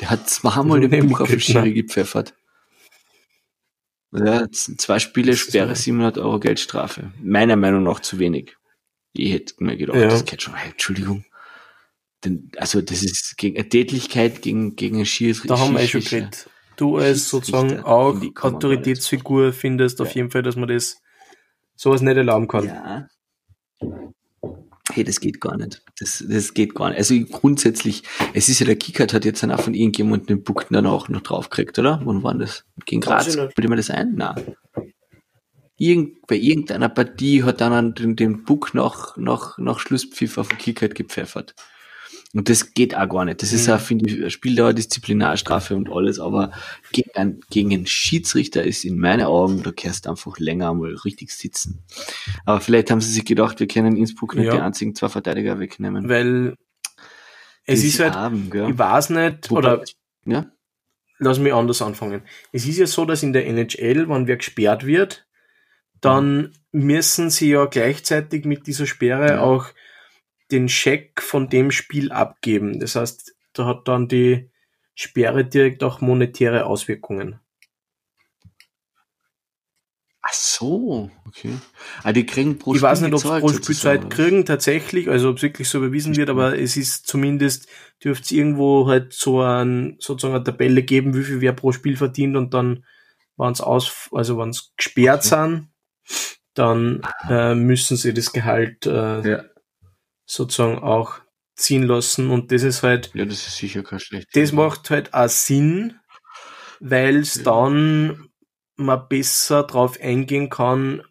Der 0.00 0.10
hat 0.10 0.28
zweimal 0.28 0.80
den 0.80 1.08
Buch 1.08 1.20
auf 1.20 1.30
den 1.30 1.40
Schiri 1.40 1.72
gepfeffert. 1.72 2.34
Ja, 4.12 4.50
zwei 4.50 4.98
Spiele, 4.98 5.36
Sperre, 5.36 5.68
wahr. 5.68 5.74
700 5.76 6.18
Euro 6.18 6.38
Geldstrafe. 6.40 7.12
Meiner 7.22 7.56
Meinung 7.56 7.84
nach 7.84 8.00
zu 8.00 8.18
wenig. 8.18 8.56
Ich 9.14 9.32
hätte 9.32 9.54
mir 9.64 9.76
gedacht, 9.76 9.96
Ja. 9.96 10.08
das 10.08 10.24
geht 10.24 10.42
schon, 10.42 10.54
hey, 10.54 10.72
Entschuldigung. 10.72 11.24
Denn, 12.24 12.50
also, 12.56 12.80
das 12.80 13.02
ist 13.02 13.36
gegen 13.36 13.56
eine 13.58 13.68
Tätlichkeit 13.68 14.42
gegen, 14.42 14.76
gegen 14.76 14.96
einen 14.96 15.06
Schiedsrichter. 15.06 15.54
Da 15.54 15.60
haben 15.60 15.74
wir 15.74 15.80
eh 15.80 15.88
schon 15.88 16.02
geredet. 16.02 16.48
Du 16.76 16.96
als 16.96 17.28
sozusagen 17.28 17.80
auch 17.80 18.20
Autoritätsfigur 18.40 19.52
findest 19.52 20.00
auf 20.00 20.08
Ja. 20.08 20.14
jeden 20.16 20.30
Fall, 20.30 20.42
dass 20.42 20.56
man 20.56 20.68
das 20.68 20.96
sowas 21.76 22.00
nicht 22.00 22.16
erlauben 22.16 22.48
kann. 22.48 22.64
Ja. 22.66 23.08
Hey, 24.92 25.04
das 25.04 25.20
geht 25.20 25.40
gar 25.40 25.56
nicht. 25.56 25.82
Das, 25.98 26.24
das 26.28 26.54
geht 26.54 26.74
gar 26.74 26.88
nicht. 26.90 26.98
Also 26.98 27.14
grundsätzlich, 27.30 28.02
es 28.34 28.48
ist 28.48 28.58
ja 28.60 28.66
der 28.66 28.76
Kickert 28.76 29.12
hat 29.14 29.24
jetzt 29.24 29.42
dann 29.42 29.50
auch 29.52 29.60
von 29.60 29.74
irgendjemandem 29.74 30.26
den 30.38 30.44
Puck 30.44 30.66
dann 30.70 30.86
auch 30.86 31.08
noch 31.08 31.22
draufgekriegt, 31.22 31.78
oder? 31.78 32.00
Wann 32.04 32.22
war 32.22 32.34
das? 32.34 32.64
Gegen 32.84 33.00
Graz? 33.00 33.36
Bildet 33.36 33.68
mir 33.68 33.76
das 33.76 33.90
ein? 33.90 34.14
Nein. 34.16 34.54
Irgend, 35.76 36.26
bei 36.26 36.36
irgendeiner 36.36 36.88
Partie 36.88 37.42
hat 37.42 37.60
dann 37.60 37.94
den, 37.94 38.16
den 38.16 38.44
Puck 38.44 38.74
nach, 38.74 39.16
nach, 39.16 39.56
nach 39.58 39.78
Schlusspfiff 39.78 40.36
auf 40.38 40.48
den 40.48 40.58
Kickert 40.58 40.94
gepfeffert. 40.94 41.54
Und 42.34 42.48
das 42.48 42.72
geht 42.72 42.96
auch 42.96 43.08
gar 43.10 43.24
nicht. 43.26 43.42
Das 43.42 43.52
ist 43.52 43.66
Mhm. 43.68 43.74
auch, 43.74 43.80
finde 43.80 44.10
ich, 44.26 44.32
Spieldauer, 44.32 44.72
Disziplinarstrafe 44.72 45.76
und 45.76 45.90
alles, 45.90 46.18
aber 46.18 46.50
gegen 46.92 47.10
einen, 47.14 47.40
gegen 47.50 47.72
einen 47.74 47.86
Schiedsrichter 47.86 48.62
ist 48.64 48.84
in 48.86 48.98
meinen 48.98 49.24
Augen, 49.26 49.62
da 49.62 49.70
du 50.06 50.10
einfach 50.10 50.38
länger 50.38 50.72
mal 50.72 50.94
richtig 51.04 51.30
sitzen. 51.30 51.82
Aber 52.46 52.60
vielleicht 52.60 52.90
haben 52.90 53.02
sie 53.02 53.12
sich 53.12 53.24
gedacht, 53.26 53.60
wir 53.60 53.66
können 53.68 53.96
Innsbruck 53.96 54.34
nicht 54.34 54.46
Ja. 54.46 54.52
die 54.52 54.60
einzigen 54.60 54.94
zwei 54.94 55.08
Verteidiger 55.10 55.58
wegnehmen. 55.58 56.08
Weil 56.08 56.56
es 57.66 57.84
ist 57.84 58.00
halt, 58.00 58.14
haben, 58.14 58.50
ich 58.52 58.78
weiß 58.78 59.10
nicht, 59.10 59.50
Wobei- 59.50 59.58
oder 59.74 59.84
ja? 60.24 60.46
lass 61.18 61.38
mich 61.38 61.52
anders 61.52 61.82
anfangen. 61.82 62.22
Es 62.50 62.66
ist 62.66 62.78
ja 62.78 62.86
so, 62.86 63.04
dass 63.04 63.22
in 63.22 63.32
der 63.34 63.46
NHL, 63.46 64.08
wenn 64.08 64.26
wer 64.26 64.38
gesperrt 64.38 64.86
wird, 64.86 65.26
dann 66.00 66.52
müssen 66.72 67.28
sie 67.30 67.50
ja 67.50 67.66
gleichzeitig 67.66 68.44
mit 68.46 68.66
dieser 68.66 68.86
Sperre 68.86 69.32
Ja. 69.34 69.40
auch 69.42 69.66
den 70.52 70.68
Scheck 70.68 71.20
von 71.20 71.48
dem 71.48 71.70
Spiel 71.70 72.12
abgeben. 72.12 72.78
Das 72.78 72.94
heißt, 72.94 73.34
da 73.54 73.66
hat 73.66 73.88
dann 73.88 74.08
die 74.08 74.50
Sperre 74.94 75.44
direkt 75.44 75.82
auch 75.82 76.00
monetäre 76.00 76.66
Auswirkungen. 76.66 77.40
Ach 80.24 80.32
so, 80.32 81.10
okay. 81.26 81.50
Ah, 82.04 82.12
die 82.12 82.24
kriegen 82.24 82.56
pro 82.56 82.76
ich 82.76 82.82
weiß 82.82 83.00
nicht, 83.00 83.12
ob 83.12 83.20
sie 83.20 83.40
pro 83.40 83.48
Spielzeit 83.48 84.08
kriegen 84.08 84.44
tatsächlich, 84.44 85.08
also 85.08 85.30
ob 85.30 85.38
es 85.38 85.42
wirklich 85.42 85.68
so 85.68 85.78
überwiesen 85.78 86.16
wird, 86.16 86.30
aber 86.30 86.56
es 86.56 86.76
ist 86.76 87.08
zumindest, 87.08 87.68
dürfte 88.04 88.26
es 88.26 88.30
irgendwo 88.30 88.86
halt 88.86 89.12
so 89.12 89.42
ein, 89.42 89.96
sozusagen 89.98 90.36
eine 90.36 90.44
Tabelle 90.44 90.84
geben, 90.84 91.16
wie 91.16 91.24
viel 91.24 91.40
wer 91.40 91.52
pro 91.52 91.72
Spiel 91.72 91.96
verdient 91.96 92.36
und 92.36 92.54
dann, 92.54 92.84
wenn 93.36 93.50
es 93.50 93.60
aus, 93.60 94.08
also 94.12 94.38
wenn 94.38 94.50
es 94.50 94.72
gesperrt 94.76 95.24
sind, 95.24 95.68
dann 96.54 97.02
äh, 97.28 97.56
müssen 97.56 97.96
sie 97.96 98.14
das 98.14 98.32
Gehalt 98.32 98.86
äh, 98.86 99.28
Ja. 99.28 99.44
Sozusagen 100.32 100.78
auch 100.78 101.20
ziehen 101.56 101.84
lassen 101.84 102.30
und 102.30 102.52
das 102.52 102.62
ist 102.62 102.82
halt, 102.82 103.14
ja, 103.14 103.24
das 103.24 103.46
ist 103.46 103.56
sicher 103.56 103.82
kein 103.82 104.00
schlecht. 104.00 104.28
das 104.34 104.52
macht 104.52 104.90
halt 104.90 105.12
auch 105.14 105.28
Sinn, 105.28 105.98
weil 106.80 107.18
es 107.18 107.36
Ja. 107.36 107.44
dann 107.44 108.28
man 108.76 109.08
besser 109.08 109.64
drauf 109.64 109.98
eingehen 110.00 110.50
kann, 110.50 111.02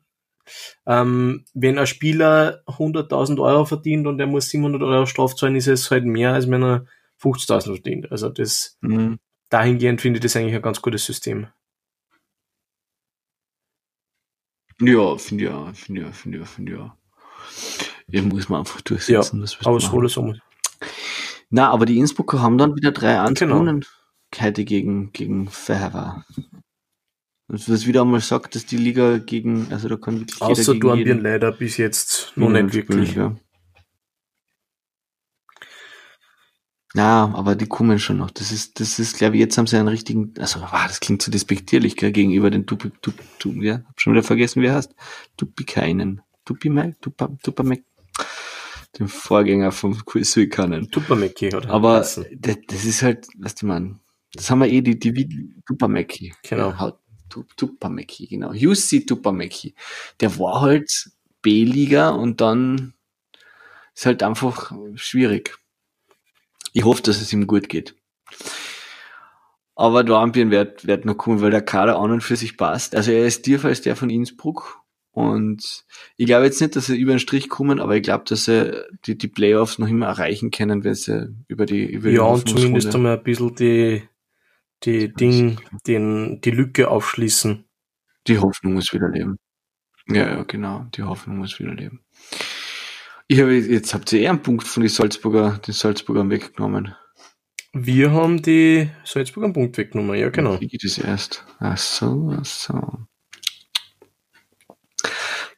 Ähm, 0.86 1.46
wenn 1.54 1.78
ein 1.80 1.88
Spieler 1.88 2.63
100.000 2.68 3.40
Euro 3.40 3.66
verdient 3.66 4.08
und 4.08 4.20
er 4.20 4.28
muss 4.28 4.50
700 4.50 4.82
Euro 4.84 5.06
Straf 5.06 5.36
zahlen, 5.36 5.56
ist 5.56 5.68
es 5.68 5.90
halt 5.92 6.06
mehr, 6.06 6.34
als 6.34 6.50
wenn 6.50 6.63
er 6.63 6.86
50.000 7.18 7.75
verdient. 7.75 8.12
Also 8.12 8.30
das, 8.30 8.78
mhm. 8.82 9.20
dahingehend 9.50 10.01
finde 10.01 10.18
ich 10.18 10.24
das 10.24 10.36
eigentlich 10.36 10.56
ein 10.56 10.62
ganz 10.62 10.82
gutes 10.82 11.06
System. 11.06 11.48
Ja, 14.82 15.18
finde 15.18 15.44
ich 15.46 15.50
ja, 15.50 15.74
finde 15.74 16.01
ich 16.01 16.08
ja, 16.08 16.12
finde 16.12 16.38
ich 16.38 16.42
ja, 16.42 16.46
finde 16.46 16.72
ich 16.74 16.78
ja. 16.78 16.98
Ja, 18.12 18.22
muss 18.22 18.50
man 18.50 18.60
einfach 18.60 18.82
durchsetzen. 18.82 19.44
Ja, 19.44 19.68
aber 19.68 19.80
so 19.80 20.08
so. 20.08 20.34
Na, 21.50 21.70
aber 21.70 21.86
die 21.86 21.98
Innsbrucker 21.98 22.41
haben 22.41 22.58
dann 22.58 22.75
wieder 22.75 22.91
3-1 22.91 23.39
genau. 23.39 23.53
gewonnen. 23.56 23.86
Heute 24.39 24.63
gegen, 24.63 25.12
gegen 25.12 25.50
Ferrara. 25.50 26.25
Und 27.48 27.70
was 27.70 27.86
wieder 27.86 28.03
einmal 28.03 28.22
sagt, 28.22 28.56
dass 28.56 28.65
die 28.65 28.77
Liga 28.77 29.18
gegen, 29.18 29.68
also 29.72 29.89
da 29.89 29.98
kann 29.98 30.22
wirklich 30.22 30.41
Außer 30.41 30.75
Dornbirn 30.75 31.20
leider 31.20 31.51
bis 31.51 31.75
jetzt 31.75 32.32
noch 32.38 32.50
nicht 32.50 32.74
wirklich. 32.74 33.15
Ja. 33.15 33.36
Na, 36.94 37.34
aber 37.36 37.56
die 37.56 37.68
kommen 37.68 38.00
schon 38.00 38.18
noch. 38.18 38.32
Das 38.32 38.51
ist, 38.51 38.80
das 38.80 39.00
ist, 39.00 39.18
glaube 39.18 39.36
ich, 39.36 39.41
jetzt 39.41 39.58
haben 39.58 39.68
sie 39.68 39.77
einen 39.77 39.88
richtigen, 39.88 40.34
also, 40.39 40.62
wow, 40.62 40.84
das 40.88 41.00
klingt 41.00 41.22
so 41.22 41.32
despektierlich, 41.32 41.96
gell, 41.96 42.12
gegenüber 42.12 42.50
den 42.50 42.65
Tupi, 42.65 42.91
Tup, 43.01 43.15
Tup, 43.39 43.56
ja, 43.62 43.82
hab 43.86 44.00
schon 44.00 44.13
wieder 44.13 44.24
vergessen, 44.24 44.62
wie 44.62 44.68
er 44.68 44.75
heißt. 44.75 44.94
Tupikainen. 45.38 46.22
Tupimek, 46.44 47.00
Tupamek, 47.01 47.84
den 48.98 49.07
Vorgänger 49.07 49.71
vom 49.71 50.01
Suikanen. 50.05 50.91
Tupameki, 50.91 51.55
oder? 51.55 51.69
Aber, 51.69 52.00
das, 52.00 52.19
das 52.67 52.86
ist 52.86 53.01
halt, 53.01 53.27
was 53.38 53.55
du 53.55 53.65
meinst, 53.65 53.95
das 54.33 54.50
haben 54.50 54.60
wir 54.60 54.67
eh, 54.67 54.81
die, 54.81 54.98
die, 54.98 55.55
Tupameki. 55.65 56.33
Genau. 56.43 56.69
Ja, 56.71 56.98
Tupameki, 57.55 58.27
genau. 58.27 58.53
Jussi 58.53 59.05
Tupameki. 59.05 59.75
Der 60.19 60.38
war 60.38 60.62
halt 60.62 61.12
B-Liga 61.41 62.10
und 62.10 62.41
dann 62.41 62.93
ist 63.95 64.05
halt 64.05 64.24
einfach 64.24 64.71
schwierig. 64.95 65.57
Ich 66.74 66.83
hoffe, 66.86 67.01
dass 67.01 67.21
es 67.21 67.33
ihm 67.33 67.48
gut 67.48 67.67
geht. 67.69 67.95
Aber 69.75 70.03
Dornbirn 70.03 70.51
wird, 70.51 70.86
wird 70.86 71.05
noch 71.05 71.17
kommen, 71.17 71.41
weil 71.41 71.51
der 71.51 71.62
Kader 71.62 71.98
an 71.98 72.12
und 72.12 72.21
für 72.21 72.36
sich 72.36 72.57
passt. 72.57 72.95
Also 72.95 73.12
er 73.12 73.25
ist 73.25 73.43
tiefer 73.43 73.69
als 73.69 73.81
der 73.81 73.95
von 73.95 74.10
Innsbruck. 74.10 74.81
Und 75.13 75.84
ich 76.15 76.25
glaube 76.25 76.46
jetzt 76.46 76.62
nicht, 76.62 76.75
dass 76.75 76.86
sie 76.86 76.98
über 76.98 77.13
den 77.13 77.20
Strich 77.20 77.50
kommen, 77.50 77.80
aber 77.82 77.98
ich 77.98 78.03
glaube, 78.03 78.24
dass 78.27 78.46
sie 78.46 78.86
die, 79.06 79.18
die 79.18 79.27
Playoffs 79.27 79.77
noch 79.77 79.88
immer 79.88 80.08
erreichen 80.08 80.51
können, 80.51 80.86
wenn 80.86 80.96
sie 80.96 81.36
über 81.48 81.65
die 81.65 81.86
über 81.86 82.10
Ja, 82.10 82.24
und 82.24 82.48
zumindest 82.48 82.96
einmal 82.96 83.18
ein 83.18 83.24
bisschen 83.24 83.56
die, 83.56 84.03
die 84.84 85.13
Ding, 85.13 85.60
den, 85.86 86.39
die 86.41 86.51
Lücke 86.51 86.89
aufschließen. 86.89 87.65
Die 88.27 88.39
Hoffnung 88.39 88.74
muss 88.74 88.94
wieder 88.94 89.10
leben. 89.10 89.38
Ja, 90.08 90.30
ja, 90.30 90.44
genau. 90.44 90.86
Die 90.96 91.03
Hoffnung 91.03 91.38
muss 91.38 91.60
wieder 91.60 91.74
leben. 91.74 92.01
Ich 93.27 93.39
habe, 93.39 93.53
jetzt 93.53 93.94
habt 93.94 94.12
ihr 94.13 94.22
eher 94.22 94.32
einen 94.32 94.41
Punkt 94.41 94.68
von 94.68 94.82
den 94.82 94.89
Salzburger, 94.89 95.60
den 95.65 95.74
Salzburgern 95.74 96.30
weggenommen. 96.30 96.96
Wir 97.74 98.12
haben 98.12 98.41
die 98.41 98.89
Salzburger 99.06 99.46
einen 99.46 99.53
Punkt 99.53 99.77
weggenommen, 99.77 100.18
ja, 100.18 100.30
genau. 100.30 100.60
Wie 100.60 100.68
geht 100.68 100.84
es 100.84 100.98
erst? 100.98 101.46
Ach 101.60 101.77
so, 101.77 102.34
ach 102.38 102.46
so. 102.46 103.08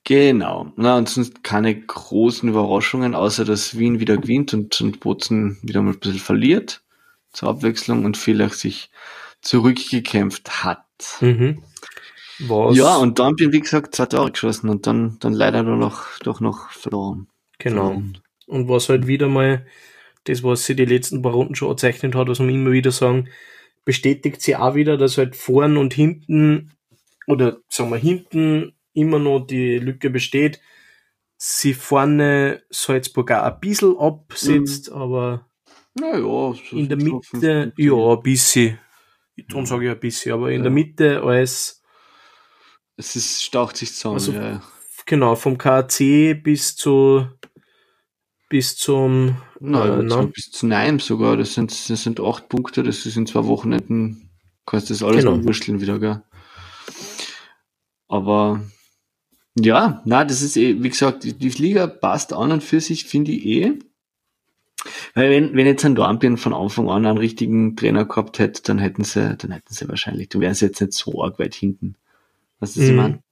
Genau. 0.06 0.72
Na, 0.76 0.98
und 0.98 1.08
sonst 1.08 1.44
keine 1.44 1.80
großen 1.80 2.50
Überraschungen, 2.50 3.16
außer 3.16 3.46
dass 3.46 3.78
Wien 3.78 4.00
wieder 4.00 4.18
gewinnt 4.18 4.54
und, 4.54 4.80
und 4.82 5.00
Bozen 5.00 5.58
wieder 5.62 5.82
mal 5.82 5.94
ein 5.94 6.00
bisschen 6.00 6.20
verliert 6.20 6.84
zur 7.32 7.50
Abwechslung 7.50 8.06
und 8.06 8.18
vielleicht 8.18 8.56
sich 8.56 8.92
zurückgekämpft 9.42 10.64
hat. 10.64 10.86
Mhm. 11.22 11.64
Was? 12.40 12.76
Ja, 12.76 12.98
und 12.98 13.20
dann 13.20 13.36
bin, 13.36 13.54
wie 13.54 13.60
gesagt, 13.62 13.96
zwei 13.96 14.06
Tore 14.08 14.32
geschossen 14.32 14.70
und 14.70 14.88
dann, 14.88 15.18
dann 15.20 15.34
leider 15.34 15.64
nur 15.64 15.78
noch, 15.78 16.20
doch 16.20 16.40
noch 16.40 16.72
verloren. 16.72 17.28
Genau. 17.60 18.02
Und 18.48 18.68
was 18.68 18.90
halt 18.90 19.08
wieder 19.08 19.30
mal 19.30 19.66
das, 20.26 20.44
was 20.44 20.66
sie 20.66 20.76
die 20.76 20.86
letzten 20.86 21.22
paar 21.22 21.34
Runden 21.34 21.56
schon 21.56 21.70
erzeichnet 21.70 22.16
hat, 22.16 22.28
was 22.28 22.40
man 22.40 22.50
immer 22.50 22.72
wieder 22.72 22.92
sagen, 22.92 23.30
bestätigt 23.86 24.42
sie 24.42 24.56
auch 24.56 24.76
wieder, 24.76 24.98
dass 24.98 25.18
halt 25.18 25.36
vorn 25.36 25.78
und 25.78 25.94
hinten 25.94 26.72
oder 27.28 27.58
sagen 27.70 27.92
wir 27.92 27.98
hinten 27.98 28.74
immer 28.94 29.20
noch 29.20 29.46
die 29.46 29.80
Lücke 29.80 30.10
besteht. 30.10 30.60
Sie 31.38 31.74
vorne 31.74 32.64
Salzburg 32.70 33.32
auch 33.32 33.44
ein 33.44 33.60
bisschen 33.60 33.98
absetzt, 33.98 34.90
mhm. 34.90 34.98
aber 34.98 35.50
so 35.98 36.56
in 36.72 36.90
der 36.90 36.98
Mitte, 36.98 37.74
ja, 37.78 37.94
ein 37.94 38.24
bisschen. 38.24 38.80
Darum 39.50 39.66
sage 39.66 39.86
ich 39.86 39.92
ein 39.92 40.00
bisschen, 40.00 40.34
aber 40.34 40.52
in 40.52 40.58
ja. 40.58 40.64
der 40.64 40.72
Mitte 40.72 41.22
alles. 41.22 41.82
Es 42.96 43.16
ist, 43.16 43.44
staucht 43.44 43.78
sich 43.78 43.94
zusammen, 43.94 44.16
also, 44.16 44.32
ja. 44.34 44.62
Genau, 45.06 45.36
vom 45.36 45.58
KC 45.58 46.36
bis 46.42 46.76
zu 46.76 47.28
bis 48.54 48.78
zum 48.78 49.38
Nein, 49.60 50.12
äh, 50.12 50.28
bis 50.28 50.52
zu 50.52 50.68
Nein 50.68 51.00
sogar. 51.00 51.38
Das 51.38 51.56
sind, 51.56 51.72
das 51.72 52.04
sind 52.04 52.20
acht 52.20 52.50
Punkte, 52.50 52.84
das 52.84 53.06
ist 53.06 53.18
in 53.18 53.26
zwei 53.26 53.46
Wochenenden, 53.46 54.30
kannst 54.68 54.90
du 54.90 54.94
das 54.94 55.02
alles 55.02 55.24
genau. 55.24 55.34
umwurschteln 55.34 55.82
wieder, 55.82 55.98
gell? 55.98 56.22
Aber 58.08 58.62
ja, 59.56 60.02
na, 60.06 60.26
das 60.26 60.42
ist 60.42 60.58
eh, 60.58 60.82
wie 60.82 60.90
gesagt, 60.90 61.24
die, 61.24 61.34
die 61.34 61.50
Liga 61.50 61.88
passt 61.88 62.34
an 62.34 62.52
und 62.52 62.64
für 62.64 62.80
sich, 62.80 63.06
finde 63.06 63.32
ich 63.32 63.46
eh. 63.46 63.80
Weil 65.14 65.30
wenn, 65.30 65.56
wenn 65.56 65.66
jetzt 65.66 65.86
ein 65.86 65.96
Dornbirn 65.96 66.38
von 66.38 66.54
Anfang 66.54 66.90
an 66.90 67.06
einen 67.06 67.18
richtigen 67.18 67.76
Trainer 67.76 68.06
gehabt 68.06 68.40
hätte, 68.40 68.64
dann 68.64 68.80
hätten 68.80 69.04
sie, 69.04 69.36
dann 69.38 69.52
hätten 69.52 69.74
sie 69.74 69.88
wahrscheinlich, 69.88 70.30
dann 70.30 70.42
wären 70.42 70.56
sie 70.56 70.66
jetzt 70.66 70.82
nicht 70.82 70.94
so 70.94 71.24
arg 71.24 71.40
weit 71.40 71.54
hinten. 71.54 71.96
Was 72.60 72.72
ist, 72.72 72.84
mhm. 72.84 72.90
ich 72.90 72.96
meine? 72.96 73.24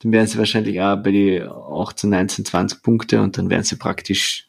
Dann 0.00 0.12
wären 0.12 0.26
sie 0.26 0.38
wahrscheinlich 0.38 0.80
auch 0.80 0.96
bei 0.96 1.10
die 1.10 1.40
18, 1.42 2.10
19, 2.10 2.44
20 2.44 2.82
Punkte 2.82 3.22
und 3.22 3.38
dann 3.38 3.48
wären 3.48 3.64
sie 3.64 3.76
praktisch 3.76 4.46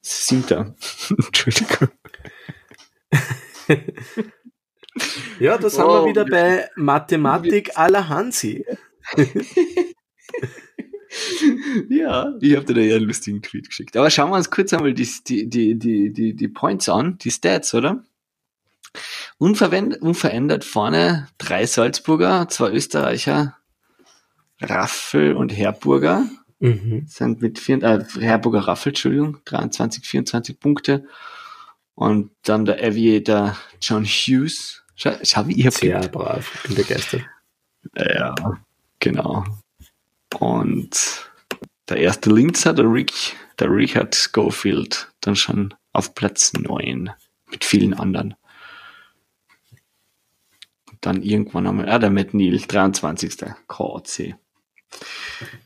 Siebter. 0.00 0.74
Entschuldigung. 1.10 1.88
ja, 5.40 5.58
das 5.58 5.76
oh, 5.76 5.80
haben 5.80 6.04
wir 6.04 6.10
wieder 6.10 6.24
bei 6.24 6.68
Mathematik 6.76 7.72
la 7.76 8.08
Hansi. 8.08 8.64
ja, 11.88 12.34
ich 12.40 12.56
habe 12.56 12.66
dir 12.66 12.74
da 12.74 12.80
ja 12.80 12.96
einen 12.96 13.06
lustigen 13.06 13.42
Tweet 13.42 13.68
geschickt. 13.68 13.96
Aber 13.96 14.10
schauen 14.10 14.30
wir 14.30 14.36
uns 14.36 14.50
kurz 14.50 14.72
einmal 14.72 14.94
die, 14.94 15.08
die, 15.26 15.48
die, 15.48 15.78
die, 15.78 16.12
die, 16.12 16.34
die 16.34 16.48
Points 16.48 16.88
an, 16.88 17.18
die 17.18 17.30
Stats, 17.30 17.74
oder? 17.74 18.04
unverändert 19.38 20.64
vorne 20.64 21.28
drei 21.38 21.66
Salzburger, 21.66 22.48
zwei 22.48 22.70
Österreicher, 22.70 23.56
Raffel 24.60 25.34
und 25.34 25.50
Herburger. 25.50 26.26
Mhm. 26.60 27.06
Sind 27.08 27.42
mit 27.42 27.58
vier, 27.58 27.82
äh, 27.82 28.04
Herburger 28.20 28.60
Raffel, 28.60 28.90
Entschuldigung, 28.90 29.38
23, 29.46 30.06
24 30.06 30.60
Punkte. 30.60 31.06
Und 31.94 32.30
dann 32.44 32.64
der 32.64 32.82
Aviator 32.82 33.56
John 33.80 34.04
Hughes. 34.04 34.84
Schau, 34.94 35.10
schau 35.22 35.48
wie 35.48 35.54
ihr 35.54 35.72
Sehr 35.72 36.06
brav, 36.08 36.62
bin 36.64 36.76
begeistert. 36.76 37.22
Ja, 37.96 38.34
genau. 39.00 39.44
Und 40.38 41.30
der 41.88 41.98
erste 41.98 42.30
Linzer, 42.30 42.72
der 42.72 42.90
Rick, 42.90 43.36
der 43.58 43.70
Richard 43.70 44.14
Schofield, 44.14 45.12
dann 45.20 45.36
schon 45.36 45.74
auf 45.92 46.14
Platz 46.14 46.52
9 46.54 47.10
mit 47.50 47.64
vielen 47.64 47.94
anderen. 47.94 48.34
dann 51.00 51.22
irgendwann 51.22 51.66
einmal, 51.66 51.88
ah, 51.88 51.98
der 51.98 52.10
Matt 52.10 52.32
Neal, 52.32 52.58
23. 52.58 53.36
KC. 53.66 54.36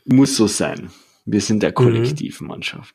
Muss 0.07 0.37
so 0.37 0.47
sein. 0.47 0.91
Wir 1.27 1.43
sind 1.43 1.63
der 1.63 1.73
Kollektivmannschaft. 1.73 2.95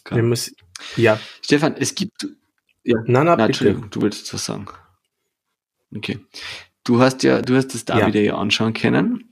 Okay. 0.00 0.16
Wir 0.16 0.22
müssen, 0.22 0.56
ja. 0.96 1.20
Stefan, 1.42 1.76
es 1.76 1.94
gibt, 1.94 2.26
ja, 2.84 2.96
nein, 3.04 3.26
nein, 3.26 3.36
nein 3.36 3.40
Entschuldigung, 3.48 3.90
du 3.90 4.00
willst 4.00 4.32
was 4.32 4.44
sagen. 4.44 4.66
Okay. 5.94 6.20
Du 6.84 7.00
hast 7.00 7.22
ja, 7.22 7.42
du 7.42 7.56
hast 7.56 7.74
das 7.74 7.84
da 7.84 7.98
ja. 7.98 8.06
wieder 8.06 8.20
ja 8.20 8.36
anschauen 8.36 8.72
können. 8.72 9.30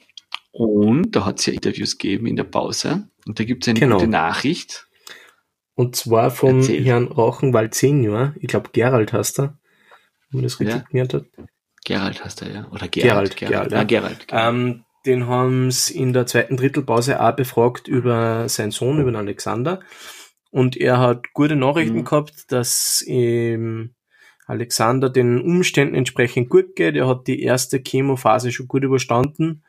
Und 0.58 1.14
da 1.14 1.26
hat 1.26 1.38
es 1.38 1.44
ja 1.44 1.52
Interviews 1.52 1.98
gegeben 1.98 2.26
in 2.26 2.36
der 2.36 2.44
Pause. 2.44 3.10
Und 3.26 3.38
da 3.38 3.44
gibt 3.44 3.64
es 3.64 3.68
eine 3.68 3.78
genau. 3.78 3.96
gute 3.96 4.08
Nachricht. 4.08 4.88
Und 5.74 5.96
zwar 5.96 6.30
vom 6.30 6.60
Erzähl. 6.60 6.82
Herrn 6.82 7.08
Rauchenwald 7.08 7.74
Senior. 7.74 8.34
Ich 8.40 8.48
glaube, 8.48 8.70
Gerald 8.72 9.12
hast 9.12 9.36
du. 9.36 9.42
Wenn 9.42 9.52
man 10.32 10.42
das 10.44 10.58
richtig 10.58 10.76
ja. 10.76 10.84
gemerkt 10.90 11.12
hat. 11.12 11.24
Gerald 11.84 12.24
hast 12.24 12.40
du, 12.40 12.46
ja. 12.46 12.66
Oder 12.70 12.88
Gerald. 12.88 13.36
Gerald, 13.36 13.36
Gerald. 13.36 13.72
Ja, 13.72 13.84
Gerald. 13.84 14.28
Gerald. 14.28 14.48
Ähm, 14.48 14.84
den 15.04 15.26
haben 15.26 15.70
sie 15.70 15.98
in 15.98 16.14
der 16.14 16.24
zweiten 16.24 16.56
Drittelpause 16.56 17.20
auch 17.20 17.36
befragt 17.36 17.86
über 17.86 18.48
seinen 18.48 18.70
Sohn, 18.70 18.98
über 18.98 19.10
den 19.10 19.16
Alexander. 19.16 19.80
Und 20.50 20.78
er 20.78 20.98
hat 20.98 21.34
gute 21.34 21.54
Nachrichten 21.54 21.98
mhm. 21.98 22.04
gehabt, 22.04 22.50
dass 22.50 23.04
ähm, 23.06 23.94
Alexander 24.46 25.10
den 25.10 25.38
Umständen 25.38 25.94
entsprechend 25.94 26.48
gut 26.48 26.76
geht. 26.76 26.96
Er 26.96 27.08
hat 27.08 27.26
die 27.26 27.42
erste 27.42 27.82
Chemophase 27.86 28.52
schon 28.52 28.68
gut 28.68 28.84
überstanden 28.84 29.62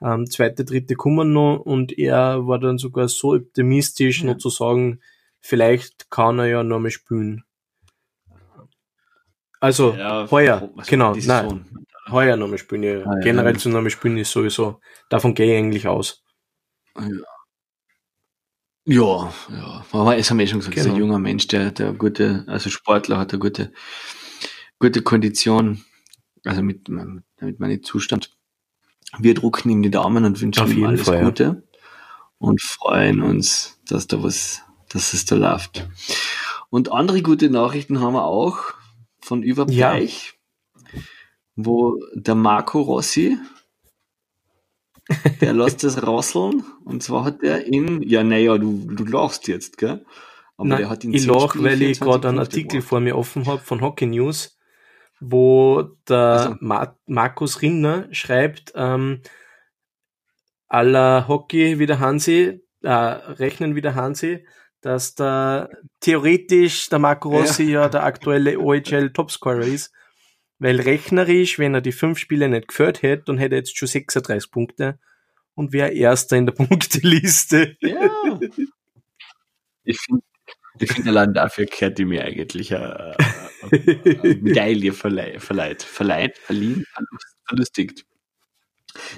ähm, 0.00 0.28
zweite, 0.28 0.64
dritte 0.64 0.94
kommen 0.94 1.32
noch 1.32 1.58
und 1.58 1.96
er 1.98 2.46
war 2.46 2.58
dann 2.58 2.78
sogar 2.78 3.08
so 3.08 3.34
optimistisch, 3.34 4.22
ja. 4.22 4.30
noch 4.30 4.38
zu 4.38 4.50
sagen, 4.50 5.00
vielleicht 5.40 6.10
kann 6.10 6.38
er 6.38 6.46
ja 6.46 6.62
noch 6.62 6.80
mal 6.80 6.90
spielen. 6.90 7.44
Also, 9.60 9.94
ja, 9.94 10.28
heuer, 10.30 10.70
genau, 10.88 11.14
nein, 11.14 11.64
heuer 12.10 12.36
noch 12.36 12.48
mal 12.48 12.58
spielen. 12.58 12.82
Ja. 12.82 13.06
Ah, 13.06 13.20
Generell 13.22 13.56
zu 13.56 13.68
noch 13.68 13.80
mal 13.80 13.90
spielen 13.90 14.18
ist 14.18 14.32
sowieso, 14.32 14.80
davon 15.08 15.34
gehe 15.34 15.52
ich 15.52 15.58
eigentlich 15.58 15.86
aus. 15.86 16.22
Ja, 18.84 19.32
ja. 19.48 19.86
Aber 19.92 20.16
es 20.16 20.28
haben 20.30 20.38
wir 20.38 20.44
eh 20.44 20.48
schon 20.48 20.58
gesagt, 20.58 20.74
genau. 20.74 20.86
ist 20.86 20.92
ein 20.92 20.98
junger 20.98 21.18
Mensch, 21.18 21.46
der, 21.46 21.70
der 21.70 21.92
gute, 21.92 22.44
also 22.48 22.68
Sportler 22.68 23.18
hat 23.18 23.32
eine 23.32 23.38
gute, 23.38 23.72
gute 24.80 25.02
Kondition. 25.02 25.84
Also 26.44 26.62
mit, 26.62 26.88
damit 26.88 27.60
meine 27.60 27.80
Zustand. 27.80 28.36
Wir 29.18 29.34
drucken 29.34 29.70
ihm 29.70 29.82
die 29.82 29.90
Daumen 29.90 30.24
und 30.24 30.40
wünschen 30.40 30.62
Auf 30.62 30.72
ihm 30.72 30.86
alles 30.86 31.02
Fall, 31.02 31.18
ja. 31.18 31.24
Gute 31.24 31.62
und 32.42 32.60
freuen 32.60 33.22
uns, 33.22 33.80
dass 33.86 34.08
da 34.08 34.22
was, 34.22 34.62
dass 34.88 35.14
es 35.14 35.24
da 35.24 35.36
läuft. 35.36 35.88
Und 36.70 36.90
andere 36.90 37.22
gute 37.22 37.48
Nachrichten 37.50 38.00
haben 38.00 38.14
wir 38.14 38.24
auch 38.24 38.74
von 39.20 39.44
Überbleich, 39.44 40.34
wo 41.54 42.00
der 42.14 42.34
Marco 42.34 42.80
Rossi, 42.80 43.38
der 45.40 45.52
lässt 45.52 45.84
das 45.84 46.04
rasseln. 46.04 46.64
Und 46.84 47.04
zwar 47.04 47.24
hat 47.24 47.44
er 47.44 47.64
in, 47.64 48.02
ja, 48.02 48.24
naja, 48.24 48.58
du, 48.58 48.88
du 48.90 49.04
lachst 49.04 49.46
jetzt, 49.46 49.78
gell? 49.78 50.04
Aber 50.56 50.68
Nein, 50.68 50.78
der 50.78 50.90
hat 50.90 51.04
in 51.04 51.14
ich 51.14 51.22
10 51.22 51.30
lach, 51.30 51.54
weil 51.56 51.80
ich 51.82 51.98
24 51.98 52.00
gerade 52.00 52.28
einen 52.28 52.38
Artikel 52.40 52.68
gemacht. 52.68 52.88
vor 52.88 53.00
mir 53.00 53.16
offen 53.16 53.46
habe 53.46 53.62
von 53.62 53.80
Hockey 53.82 54.06
News, 54.06 54.58
wo 55.22 55.82
der 56.08 56.18
Also. 56.18 56.56
Ma 56.60 56.96
Markus 57.06 57.62
Rinner 57.62 58.08
schreibt, 58.12 58.72
ähm, 58.74 59.22
aller 60.68 61.28
Hockey 61.28 61.78
wie 61.78 61.86
der 61.86 62.00
Hansi, 62.00 62.62
äh, 62.82 62.90
rechnen 62.90 63.76
wie 63.76 63.82
der 63.82 63.94
Hansi, 63.94 64.46
dass 64.80 65.14
da 65.14 65.68
theoretisch 66.00 66.88
der 66.88 66.98
Marco 66.98 67.30
Rossi 67.30 67.70
ja, 67.70 67.88
der 67.88 68.02
aktuelle 68.02 68.58
OHL 68.58 69.12
Topscorer 69.12 69.60
ist, 69.66 69.92
weil 70.58 70.80
rechnerisch, 70.80 71.58
wenn 71.58 71.74
er 71.74 71.80
die 71.80 71.92
fünf 71.92 72.18
Spiele 72.18 72.48
nicht 72.48 72.68
geführt 72.68 73.02
hätte, 73.02 73.24
dann 73.26 73.38
hätte 73.38 73.54
er 73.54 73.58
jetzt 73.58 73.76
schon 73.76 73.88
36 73.88 74.50
Punkte 74.50 74.98
und 75.54 75.72
wäre 75.72 75.92
Erster 75.92 76.36
in 76.36 76.46
der 76.46 76.52
Punkteliste. 76.54 77.76
Ja. 77.80 78.40
Ich 79.84 79.98
finde, 79.98 80.22
ich 80.78 80.92
find, 80.92 81.06
allein 81.06 81.34
dafür 81.34 81.66
gehört 81.66 81.98
die 81.98 82.04
mir 82.04 82.24
eigentlich 82.24 82.74
eine, 82.74 83.16
eine, 83.70 84.20
eine 84.22 84.34
Medaille 84.36 84.92
verleiht, 84.92 85.42
verleiht, 85.42 85.82
verleiht, 85.82 86.38
verliehen, 86.38 86.86
verlustigt. 87.46 88.04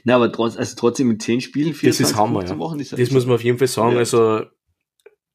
Na, 0.04 0.16
aber 0.16 0.30
trotz, 0.32 0.56
also 0.56 0.76
trotzdem 0.76 1.08
mit 1.08 1.22
10 1.22 1.40
Spielen, 1.40 1.76
Das 1.82 2.00
ist 2.00 2.16
Hammer, 2.16 2.44
ja. 2.44 2.54
machen, 2.54 2.80
ist 2.80 2.92
Das 2.92 3.10
muss 3.10 3.26
man 3.26 3.36
auf 3.36 3.44
jeden 3.44 3.58
Fall 3.58 3.68
sagen. 3.68 3.92
Ja. 3.92 3.98
Also 3.98 4.44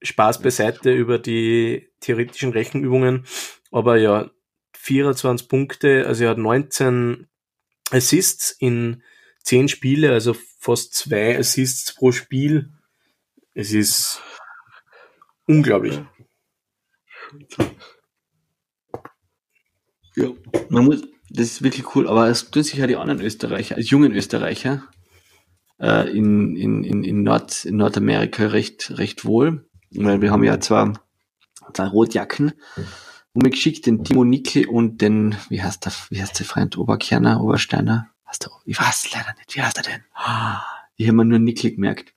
Spaß 0.02 0.42
beiseite 0.42 0.94
über 0.94 1.20
die 1.20 1.90
theoretischen 2.00 2.52
Rechenübungen. 2.52 3.26
Aber 3.72 3.98
ja, 3.98 4.30
24 4.74 5.50
Punkte, 5.50 6.06
also 6.08 6.24
er 6.24 6.32
hat 6.32 6.38
19 6.38 7.28
Assists 7.92 8.52
in 8.52 9.04
10 9.44 9.68
Spiele, 9.68 10.12
also 10.12 10.36
fast 10.60 10.94
zwei 10.94 11.38
Assists 11.38 11.94
pro 11.94 12.12
Spiel. 12.12 12.72
Es 13.54 13.74
ist 13.74 14.22
unglaublich. 15.50 16.00
Ja, 20.16 20.30
man 20.70 20.86
muss, 20.86 21.02
das 21.30 21.48
ist 21.48 21.62
wirklich 21.64 21.96
cool, 21.96 22.08
aber 22.08 22.28
es 22.28 22.50
tun 22.52 22.64
sich 22.64 22.76
ja 22.76 22.88
die 22.88 22.96
anderen 22.96 23.22
Österreicher, 23.22 23.76
als 23.76 23.90
jungen 23.90 24.12
Österreicher, 24.14 24.84
äh, 25.80 26.10
in, 26.10 26.56
in, 26.56 26.84
in, 26.84 27.04
in, 27.04 27.24
Nord, 27.24 27.66
in 27.66 27.78
Nordamerika 27.78 28.48
recht, 28.48 28.98
recht 28.98 29.26
wohl. 29.26 29.66
Weil 29.92 30.22
wir 30.22 30.32
haben 30.32 30.44
ja 30.44 30.60
zwei, 30.60 30.94
zwei 31.74 31.88
Rotjacken 31.88 32.54
umgeschickt, 33.34 33.86
den 33.86 34.04
Timo 34.04 34.24
Nickel 34.24 34.68
und 34.68 35.02
den, 35.02 35.36
wie 35.50 35.64
heißt 35.64 35.86
der, 35.86 35.94
wie 36.10 36.22
heißt 36.22 36.38
der 36.40 36.46
Freund, 36.46 36.78
Oberkerner, 36.78 37.42
Obersteiner? 37.42 38.10
Was 38.26 38.40
der, 38.40 38.52
ich 38.66 38.80
weiß 38.80 39.12
leider 39.14 39.34
nicht, 39.38 39.56
wie 39.56 39.62
heißt 39.62 39.78
er 39.78 39.84
denn? 39.84 40.04
Ah, 40.14 40.62
Ich 40.96 41.08
habe 41.08 41.18
mir 41.18 41.26
nur 41.26 41.40
Nickel 41.40 41.72
gemerkt. 41.72 42.14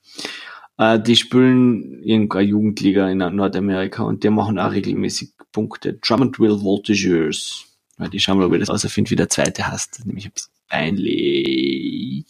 Äh, 0.77 0.99
die 0.99 1.15
spielen 1.15 2.03
irgendeine 2.03 2.47
Jugendliga 2.47 3.09
in 3.09 3.19
Nordamerika 3.19 4.03
und 4.03 4.23
die 4.23 4.29
machen 4.29 4.59
auch 4.59 4.71
regelmäßig 4.71 5.33
Punkte. 5.51 5.93
Drummondville 5.93 6.61
Voltigeurs. 6.61 7.65
Ja, 7.99 8.07
die 8.07 8.19
schauen 8.19 8.39
wir, 8.39 8.47
ob 8.47 8.53
ich 8.53 8.59
das 8.59 8.69
außerfinde, 8.69 9.11
wie 9.11 9.15
der 9.15 9.29
zweite 9.29 9.67
heißt. 9.67 10.05
Nämlich 10.05 10.25
ein 10.25 10.31
bisschen 10.31 10.53
peinlich. 10.67 12.25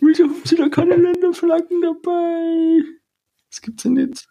Wieso 0.00 0.24
haben 0.24 0.42
sie 0.44 0.56
da 0.56 0.68
keine 0.68 0.96
Länderflaggen 0.96 1.82
dabei? 1.82 2.84
Das 3.50 3.60
gibt's 3.60 3.84
ja 3.84 3.90
nicht. 3.90 4.28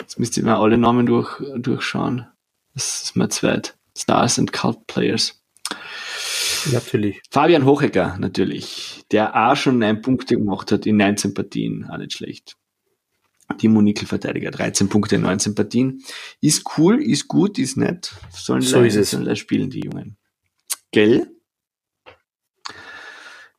Jetzt 0.00 0.18
müsst 0.18 0.36
ihr 0.36 0.44
mal 0.44 0.56
alle 0.56 0.78
Namen 0.78 1.06
durch, 1.06 1.42
durchschauen. 1.56 2.26
Das 2.74 3.02
ist 3.02 3.16
mein 3.16 3.30
zweit. 3.30 3.76
Stars 3.96 4.38
and 4.38 4.52
Cult 4.52 4.86
Players. 4.86 5.43
Natürlich. 6.72 7.20
Fabian 7.30 7.66
Hochecker 7.66 8.16
natürlich, 8.18 9.04
der 9.10 9.34
auch 9.34 9.56
schon 9.56 9.78
neun 9.78 10.00
Punkte 10.02 10.36
gemacht 10.36 10.72
hat 10.72 10.86
in 10.86 10.96
19 10.96 11.34
Partien, 11.34 11.86
auch 11.90 11.98
nicht 11.98 12.12
schlecht. 12.12 12.56
Timo 13.58 13.82
Nickel 13.82 14.08
Verteidiger, 14.08 14.50
13 14.50 14.88
Punkte 14.88 15.16
in 15.16 15.22
19 15.22 15.54
Partien. 15.54 16.02
Ist 16.40 16.64
cool, 16.78 17.02
ist 17.02 17.28
gut, 17.28 17.58
ist 17.58 17.76
nett. 17.76 18.14
Sollen 18.30 18.62
So 18.62 18.82
ist 18.82 18.96
es. 18.96 19.10
sollen 19.10 19.36
spielen, 19.36 19.70
die 19.70 19.80
Jungen. 19.80 20.16
Gell? 20.90 21.30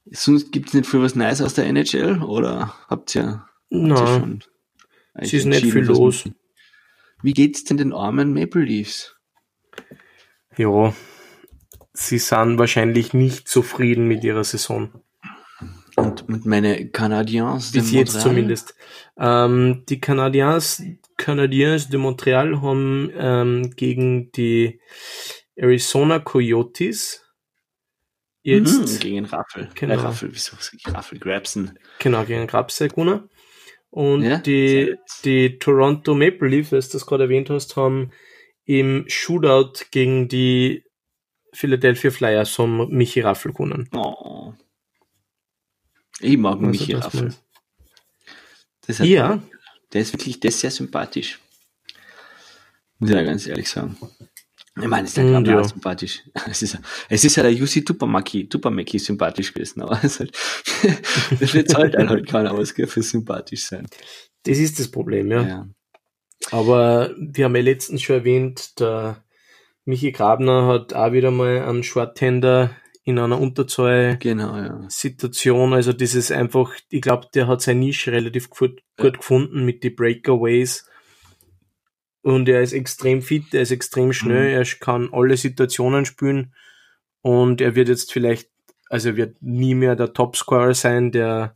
Sonst 0.06 0.52
gibt's 0.52 0.74
nicht 0.74 0.88
viel 0.88 1.02
was 1.02 1.16
Neues 1.16 1.42
aus 1.42 1.54
der 1.54 1.66
NHL, 1.66 2.22
oder 2.24 2.76
habt 2.88 3.16
ihr, 3.16 3.46
habt 3.72 3.90
ihr 3.90 3.98
schon 3.98 4.44
es 5.16 5.34
ist 5.34 5.46
nicht 5.46 5.72
viel 5.72 5.86
los. 5.86 6.26
Wie 7.22 7.34
geht's 7.34 7.64
denn 7.64 7.78
den 7.78 7.94
armen 7.94 8.34
Maple 8.34 8.64
Leafs? 8.64 9.16
Ja, 10.58 10.94
sie 11.96 12.20
sind 12.20 12.58
wahrscheinlich 12.58 13.14
nicht 13.14 13.48
zufrieden 13.48 14.08
mit 14.08 14.24
ihrer 14.24 14.44
Saison. 14.44 14.92
Und 15.96 16.28
mit 16.28 16.46
meine 16.46 16.90
Canadiens 16.90 17.72
Bis 17.72 17.92
jetzt 17.92 18.20
zumindest. 18.20 18.76
Ähm, 19.18 19.84
die 19.88 20.02
Canadiens, 20.02 20.84
Canadiens 21.18 21.90
de 21.90 21.98
Montreal 21.98 22.62
haben 22.62 23.10
ähm, 23.16 23.72
gegen 23.76 24.32
die 24.34 24.82
Arizona 25.56 26.20
Coyotes 26.20 27.24
jetzt, 28.44 28.78
Mhm, 28.78 29.00
gegen 29.00 29.26
Raffel. 29.26 29.70
Genau. 29.74 29.94
Äh, 29.94 29.98
Raffel, 29.98 30.30
wieso 30.34 30.58
Raffel? 30.92 31.20
Grabson. 31.20 31.80
genau, 32.00 32.26
gegen 32.26 32.46
Grabse 32.46 32.90
gewonnen. 32.90 33.30
Und 33.90 34.24
Ja, 34.24 34.38
die, 34.40 34.96
die 35.24 35.58
Toronto 35.60 36.14
Maple 36.14 36.50
Leafs, 36.50 36.90
das 36.90 37.06
gerade 37.06 37.24
erwähnt 37.24 37.50
hast, 37.50 37.78
haben 37.78 38.12
im 38.66 39.06
Shootout 39.08 39.86
gegen 39.92 40.28
die 40.28 40.85
Philadelphia 41.56 42.12
Flyers 42.12 42.58
haben 42.60 42.90
Michi 42.96 43.22
Raffel 43.22 43.52
gewonnen. 43.54 43.90
Oh. 43.94 44.54
Ich 46.20 46.38
mag 46.38 46.56
Also 46.56 46.66
Michi 46.68 46.94
Raffel. 46.94 47.34
Das 48.88 49.00
hat- 49.00 49.08
Ja, 49.08 49.42
Der 49.94 50.02
ist 50.02 50.14
wirklich, 50.14 50.40
der 50.40 50.50
ist 50.50 50.60
sehr 50.60 50.72
sympathisch. 50.72 51.40
Muss 53.00 53.10
ich 53.10 53.16
ja 53.16 53.24
ganz 53.24 53.48
ehrlich 53.48 53.70
sagen. 53.70 53.98
Ich 54.82 54.88
meine, 54.88 55.06
ist 55.08 55.16
der 55.16 55.24
Mm, 55.24 55.32
Grabner 55.32 55.52
ja. 55.54 55.64
sympathisch. 55.64 56.24
Es 56.50 56.62
ist, 56.62 56.78
es 57.08 57.24
ist 57.24 57.36
ja 57.38 57.44
der 57.44 57.54
Jussi 57.54 57.86
Tupamaki, 57.86 58.50
Tupamaki 58.50 59.00
sympathisch 59.00 59.54
gewesen, 59.54 59.82
aber 59.82 60.00
es 60.04 60.20
halt, 60.20 60.38
das 61.40 61.54
wird 61.54 61.74
halt 61.74 61.96
einen 61.96 62.10
halt 62.10 62.28
keiner 62.28 62.52
aus, 62.52 62.72
für 62.72 63.02
sympathisch 63.02 63.66
sein. 63.68 63.88
das 64.44 64.58
ist 64.58 64.78
das 64.80 64.90
Problem, 64.92 65.32
ja. 65.32 65.42
Ja. 65.48 65.70
Aber 66.52 67.16
wir 67.18 67.46
haben 67.46 67.56
ja 67.56 67.62
letztens 67.62 68.02
schon 68.02 68.18
erwähnt, 68.18 68.78
der 68.80 69.24
Michi 69.86 70.12
Grabner 70.12 70.68
hat 70.68 70.94
auch 70.94 71.12
wieder 71.12 71.32
mal 71.32 71.62
einen 71.64 71.84
Shorthander 71.84 72.72
in 73.04 73.20
einer 73.20 73.40
Unterzahl-Situation. 73.40 74.20
Genau, 74.20 74.58
ja. 75.70 75.76
Also 75.76 75.94
das 75.94 76.16
ist 76.16 76.32
einfach, 76.32 76.74
ich 76.90 77.02
glaube, 77.02 77.28
der 77.36 77.48
hat 77.48 77.62
seine 77.62 77.82
Nische 77.82 78.12
relativ 78.12 78.50
gut, 78.50 78.82
gut 78.98 79.20
gefunden 79.20 79.64
mit 79.64 79.84
die 79.84 79.92
Breakaways. 79.92 80.90
Und 82.24 82.50
er 82.50 82.64
ist 82.64 82.74
extrem 82.74 83.22
fit, 83.22 83.54
er 83.54 83.62
ist 83.62 83.70
extrem 83.72 84.12
schnell, 84.12 84.50
er 84.54 84.66
kann 84.80 85.10
alle 85.14 85.38
Situationen 85.38 86.06
spielen 86.06 86.56
und 87.22 87.62
er 87.62 87.76
wird 87.76 87.88
jetzt 87.88 88.12
vielleicht, 88.12 88.50
also 88.90 89.10
er 89.10 89.18
wird 89.18 89.38
nie 89.44 89.76
mehr 89.76 89.96
der 89.96 90.12
Topscorer 90.12 90.74
sein, 90.74 91.12
der 91.12 91.56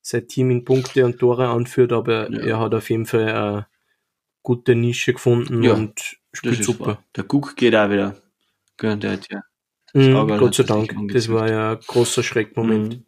sein 0.00 0.26
Team 0.26 0.50
in 0.50 0.64
Punkte 0.64 1.04
und 1.04 1.18
Tore 1.18 1.48
anführt, 1.48 1.92
aber 1.92 2.30
Ja. 2.32 2.38
er 2.46 2.60
hat 2.60 2.74
auf 2.74 2.88
jeden 2.88 3.04
Fall 3.04 3.28
eine 3.28 3.66
gute 4.42 4.74
Nische 4.74 5.12
gefunden 5.12 5.62
und 5.74 6.16
spielt 6.36 6.60
ist 6.60 6.66
super. 6.66 6.86
wahr. 6.86 7.02
Der 7.16 7.24
Cook 7.24 7.56
geht 7.56 7.74
auch 7.74 7.90
wieder. 7.90 8.16
Der 8.80 9.12
hat 9.12 9.26
ja 9.30 9.42
Mhm, 9.94 10.28
Gott 10.38 10.54
sei 10.54 10.64
Dank, 10.64 10.92
das 11.12 11.28
war 11.30 11.48
ja 11.48 11.72
ein 11.72 11.78
großer 11.86 12.22
Schreckmoment. 12.22 12.96
Mhm. 12.98 13.04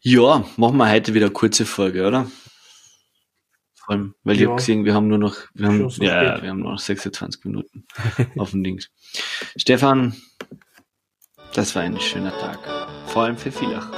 Ja, 0.00 0.44
machen 0.56 0.76
wir 0.78 0.90
heute 0.90 1.14
wieder 1.14 1.26
eine 1.26 1.32
kurze 1.32 1.64
Folge, 1.64 2.06
oder? 2.08 2.28
Vor 3.76 3.90
allem, 3.94 4.14
weil 4.24 4.34
ich 4.34 4.40
Ja. 4.42 4.48
habe 4.48 4.56
gesehen, 4.56 4.84
wir 4.84 4.94
haben 4.94 5.06
nur 5.06 5.18
noch, 5.18 5.36
wir 5.54 5.68
haben, 5.68 5.88
so 5.90 6.02
ja, 6.02 6.32
spät. 6.32 6.42
wir 6.42 6.50
haben 6.50 6.60
nur 6.60 6.72
noch 6.72 6.78
26 6.80 7.44
Minuten 7.44 7.84
auf 8.36 8.50
dem 8.50 8.64
Dings. 8.64 8.90
Stefan, 9.56 10.16
das 11.54 11.74
war 11.76 11.82
ein 11.82 12.00
schöner 12.00 12.36
Tag. 12.38 12.58
Vor 13.06 13.22
allem 13.24 13.36
für 13.36 13.52
Villach. 13.52 13.88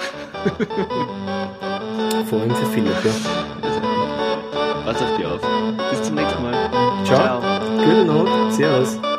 Vor 2.29 2.40
allem 2.40 2.55
für 2.55 2.66
viele. 2.66 2.90
Ja. 2.90 3.14
Pass 4.85 5.01
auf 5.03 5.16
dich 5.16 5.27
auf. 5.27 5.40
Bis 5.90 6.03
zum 6.03 6.14
nächsten 6.16 6.43
Mal. 6.43 7.05
Ciao. 7.05 7.50
Gute 7.85 8.05
Nacht. 8.05 8.53
Servus. 8.53 9.10